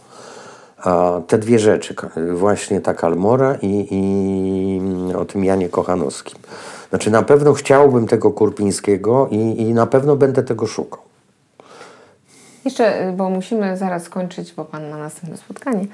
Te 1.27 1.37
dwie 1.37 1.59
rzeczy, 1.59 1.95
właśnie 2.33 2.81
ta 2.81 2.93
Kalmora 2.93 3.55
i, 3.61 3.87
i 3.91 5.15
o 5.15 5.25
tym 5.25 5.45
Janie 5.45 5.69
Kochanowskim. 5.69 6.39
Znaczy 6.89 7.11
na 7.11 7.23
pewno 7.23 7.53
chciałbym 7.53 8.07
tego 8.07 8.31
Kurpińskiego 8.31 9.27
i, 9.31 9.61
i 9.61 9.73
na 9.73 9.87
pewno 9.87 10.15
będę 10.15 10.43
tego 10.43 10.67
szukał. 10.67 10.99
Jeszcze, 12.65 13.13
bo 13.17 13.29
musimy 13.29 13.77
zaraz 13.77 14.03
skończyć, 14.03 14.53
bo 14.53 14.65
Pan 14.65 14.89
ma 14.89 14.97
następne 14.97 15.37
spotkanie. 15.37 15.85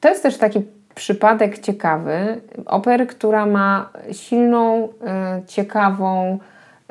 To 0.00 0.08
jest 0.08 0.22
też 0.22 0.38
taki 0.38 0.62
przypadek 0.94 1.58
ciekawy 1.58 2.40
opery, 2.66 3.06
która 3.06 3.46
ma 3.46 3.90
silną, 4.12 4.88
y, 4.88 5.46
ciekawą, 5.46 6.38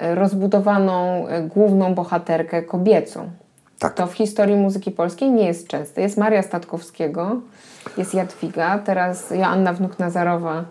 y, 0.04 0.16
rozbudowaną 0.16 1.28
y, 1.28 1.42
główną 1.42 1.96
bohaterkę 1.96 2.64
kobiecą. 2.64 3.30
Tak. 3.80 3.94
To 3.94 4.08
w 4.08 4.14
historii 4.14 4.56
muzyki 4.56 4.92
polskiej 4.92 5.32
nie 5.32 5.46
jest 5.46 5.68
częste. 5.68 6.02
Jest 6.02 6.18
Maria 6.18 6.42
Statkowskiego, 6.42 7.42
jest 7.98 8.14
Jadwiga, 8.14 8.80
teraz 8.80 9.32
Joanna 9.32 9.74
Wnuk-Nazarowa 9.74 10.64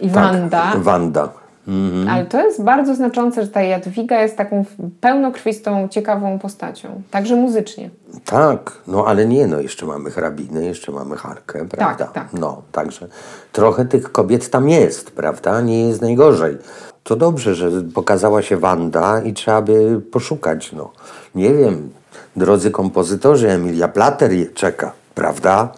i 0.00 0.10
Wanda. 0.10 0.72
Tak, 0.72 1.41
Wanda. 1.66 2.08
Ale 2.10 2.26
to 2.26 2.44
jest 2.44 2.62
bardzo 2.62 2.94
znaczące, 2.94 3.42
że 3.42 3.48
ta 3.48 3.62
Jadwiga 3.62 4.22
jest 4.22 4.36
taką 4.36 4.64
pełnokrwistą, 5.00 5.88
ciekawą 5.88 6.38
postacią. 6.38 7.02
Także 7.10 7.36
muzycznie. 7.36 7.90
Tak, 8.24 8.72
no 8.86 9.06
ale 9.06 9.26
nie, 9.26 9.46
no 9.46 9.60
jeszcze 9.60 9.86
mamy 9.86 10.10
hrabinę, 10.10 10.64
jeszcze 10.64 10.92
mamy 10.92 11.16
harkę, 11.16 11.68
prawda? 11.68 12.04
tak. 12.04 12.28
No, 12.32 12.62
także 12.72 13.08
trochę 13.52 13.84
tych 13.84 14.12
kobiet 14.12 14.50
tam 14.50 14.68
jest, 14.68 15.10
prawda? 15.10 15.60
Nie 15.60 15.88
jest 15.88 16.00
najgorzej. 16.00 16.58
To 17.04 17.16
dobrze, 17.16 17.54
że 17.54 17.70
pokazała 17.94 18.42
się 18.42 18.56
Wanda 18.56 19.20
i 19.20 19.32
trzeba 19.32 19.62
by 19.62 20.00
poszukać, 20.12 20.72
no. 20.72 20.90
Nie 21.34 21.54
wiem, 21.54 21.90
drodzy 22.36 22.70
kompozytorzy, 22.70 23.50
Emilia 23.50 23.88
Plater 23.88 24.30
czeka, 24.54 24.92
prawda? 25.14 25.72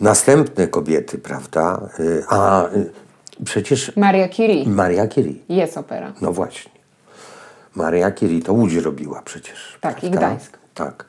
Następne 0.00 0.68
kobiety, 0.68 1.18
prawda? 1.18 1.80
Y, 2.00 2.24
A 2.28 2.66
y, 2.66 2.90
przecież 3.44 3.96
Maria 3.96 4.28
Curie. 4.28 4.68
Maria 4.68 5.08
Curie, 5.08 5.34
Jest 5.48 5.78
opera. 5.78 6.12
no 6.20 6.32
właśnie. 6.32 6.72
Maria 7.74 8.10
Curie 8.10 8.42
to 8.42 8.52
Łódź 8.52 8.74
robiła 8.74 9.22
przecież. 9.22 9.78
Tak, 9.80 9.96
i 9.96 10.00
prawda? 10.00 10.18
Gdańsk. 10.18 10.58
Tak. 10.74 11.04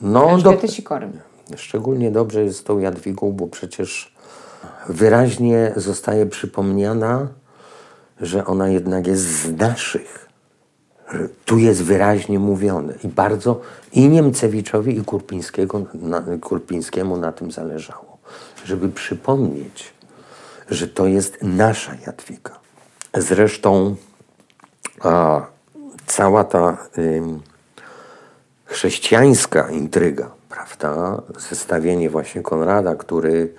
No, 0.00 0.38
do. 0.38 0.56
Szczególnie 1.56 2.10
dobrze 2.10 2.44
jest 2.44 2.58
z 2.58 2.64
tą 2.64 2.78
Jadwigą, 2.78 3.32
bo 3.32 3.46
przecież 3.46 4.14
wyraźnie 4.88 5.72
zostaje 5.76 6.26
przypomniana, 6.26 7.28
że 8.20 8.46
ona 8.46 8.68
jednak 8.68 9.06
jest 9.06 9.22
z 9.22 9.56
naszych. 9.56 10.28
Tu 11.44 11.58
jest 11.58 11.82
wyraźnie 11.82 12.38
mówione 12.38 12.94
i 13.04 13.08
bardzo 13.08 13.60
i 13.92 14.08
Niemcewiczowi 14.08 14.98
i 14.98 15.04
Kurpińskiego, 15.04 15.82
na, 15.94 16.22
Kurpińskiemu 16.40 17.16
na 17.16 17.32
tym 17.32 17.52
zależało, 17.52 18.18
żeby 18.64 18.88
przypomnieć, 18.88 19.92
że 20.70 20.88
to 20.88 21.06
jest 21.06 21.38
nasza 21.42 21.92
Jadwiga. 22.06 22.58
Zresztą 23.14 23.96
a, 25.00 25.42
cała 26.06 26.44
ta 26.44 26.76
y, 26.98 27.22
chrześcijańska 28.64 29.70
intryga, 29.70 30.30
prawda? 30.48 31.22
Zestawienie 31.50 32.10
właśnie 32.10 32.42
Konrada, 32.42 32.94
który, 32.94 33.52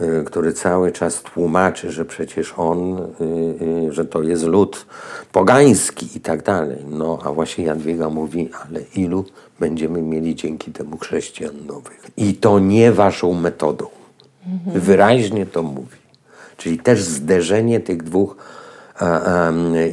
y, 0.00 0.24
który 0.24 0.52
cały 0.52 0.92
czas 0.92 1.22
tłumaczy, 1.22 1.92
że 1.92 2.04
przecież 2.04 2.54
on, 2.56 2.98
y, 2.98 3.24
y, 3.88 3.92
że 3.92 4.04
to 4.04 4.22
jest 4.22 4.44
lud 4.44 4.86
pogański 5.32 6.08
i 6.16 6.20
tak 6.20 6.42
dalej. 6.42 6.78
No, 6.88 7.18
a 7.24 7.32
właśnie 7.32 7.64
Jadwiga 7.64 8.08
mówi, 8.08 8.50
ale 8.66 8.80
ilu 8.96 9.24
będziemy 9.60 10.02
mieli 10.02 10.34
dzięki 10.34 10.72
temu 10.72 10.98
chrześcijan 10.98 11.66
nowych. 11.66 12.06
I 12.16 12.34
to 12.34 12.58
nie 12.58 12.92
waszą 12.92 13.34
metodą. 13.34 13.86
Mhm. 14.46 14.80
Wyraźnie 14.80 15.46
to 15.46 15.62
mówi. 15.62 15.99
Czyli 16.60 16.78
też 16.78 17.02
zderzenie 17.02 17.80
tych 17.80 18.02
dwóch 18.02 18.36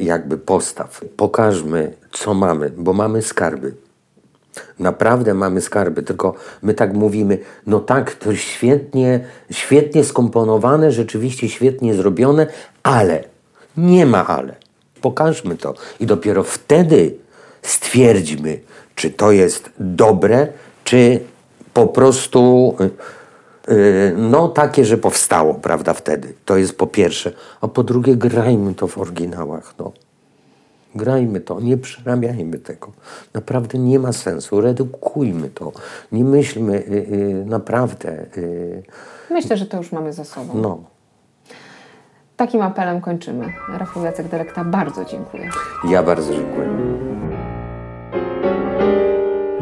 jakby 0.00 0.38
postaw. 0.38 1.00
Pokażmy, 1.16 1.92
co 2.12 2.34
mamy, 2.34 2.70
bo 2.76 2.92
mamy 2.92 3.22
skarby. 3.22 3.74
Naprawdę 4.78 5.34
mamy 5.34 5.60
skarby, 5.60 6.02
tylko 6.02 6.34
my 6.62 6.74
tak 6.74 6.94
mówimy, 6.94 7.38
no 7.66 7.80
tak, 7.80 8.14
to 8.14 8.34
świetnie, 8.36 9.20
świetnie 9.50 10.04
skomponowane, 10.04 10.92
rzeczywiście 10.92 11.48
świetnie 11.48 11.94
zrobione, 11.94 12.46
ale 12.82 13.24
nie 13.76 14.06
ma 14.06 14.26
ale. 14.26 14.54
Pokażmy 15.00 15.56
to 15.56 15.74
i 16.00 16.06
dopiero 16.06 16.42
wtedy 16.42 17.14
stwierdźmy, 17.62 18.60
czy 18.94 19.10
to 19.10 19.32
jest 19.32 19.70
dobre, 19.78 20.46
czy 20.84 21.20
po 21.74 21.86
prostu 21.86 22.74
no 24.16 24.48
takie, 24.48 24.84
że 24.84 24.98
powstało, 24.98 25.54
prawda, 25.54 25.94
wtedy. 25.94 26.34
To 26.44 26.56
jest 26.56 26.78
po 26.78 26.86
pierwsze. 26.86 27.32
A 27.60 27.68
po 27.68 27.82
drugie, 27.82 28.16
grajmy 28.16 28.74
to 28.74 28.88
w 28.88 28.98
oryginałach, 28.98 29.74
no. 29.78 29.92
Grajmy 30.94 31.40
to, 31.40 31.60
nie 31.60 31.76
przerabiajmy 31.76 32.58
tego. 32.58 32.92
Naprawdę 33.34 33.78
nie 33.78 33.98
ma 33.98 34.12
sensu. 34.12 34.60
Redukujmy 34.60 35.48
to. 35.50 35.72
Nie 36.12 36.24
myślmy 36.24 36.72
y, 36.74 36.92
y, 36.92 37.44
naprawdę. 37.46 38.26
Y, 38.36 38.82
Myślę, 39.30 39.56
że 39.56 39.66
to 39.66 39.76
już 39.76 39.92
mamy 39.92 40.12
za 40.12 40.24
sobą. 40.24 40.54
no. 40.54 40.78
Takim 42.36 42.62
apelem 42.62 43.00
kończymy. 43.00 43.52
Rafał 43.78 44.02
Jacek 44.02 44.28
Delekta, 44.28 44.64
bardzo 44.64 45.04
dziękuję. 45.04 45.50
Ja 45.90 46.02
bardzo 46.02 46.34
dziękuję. 46.34 46.68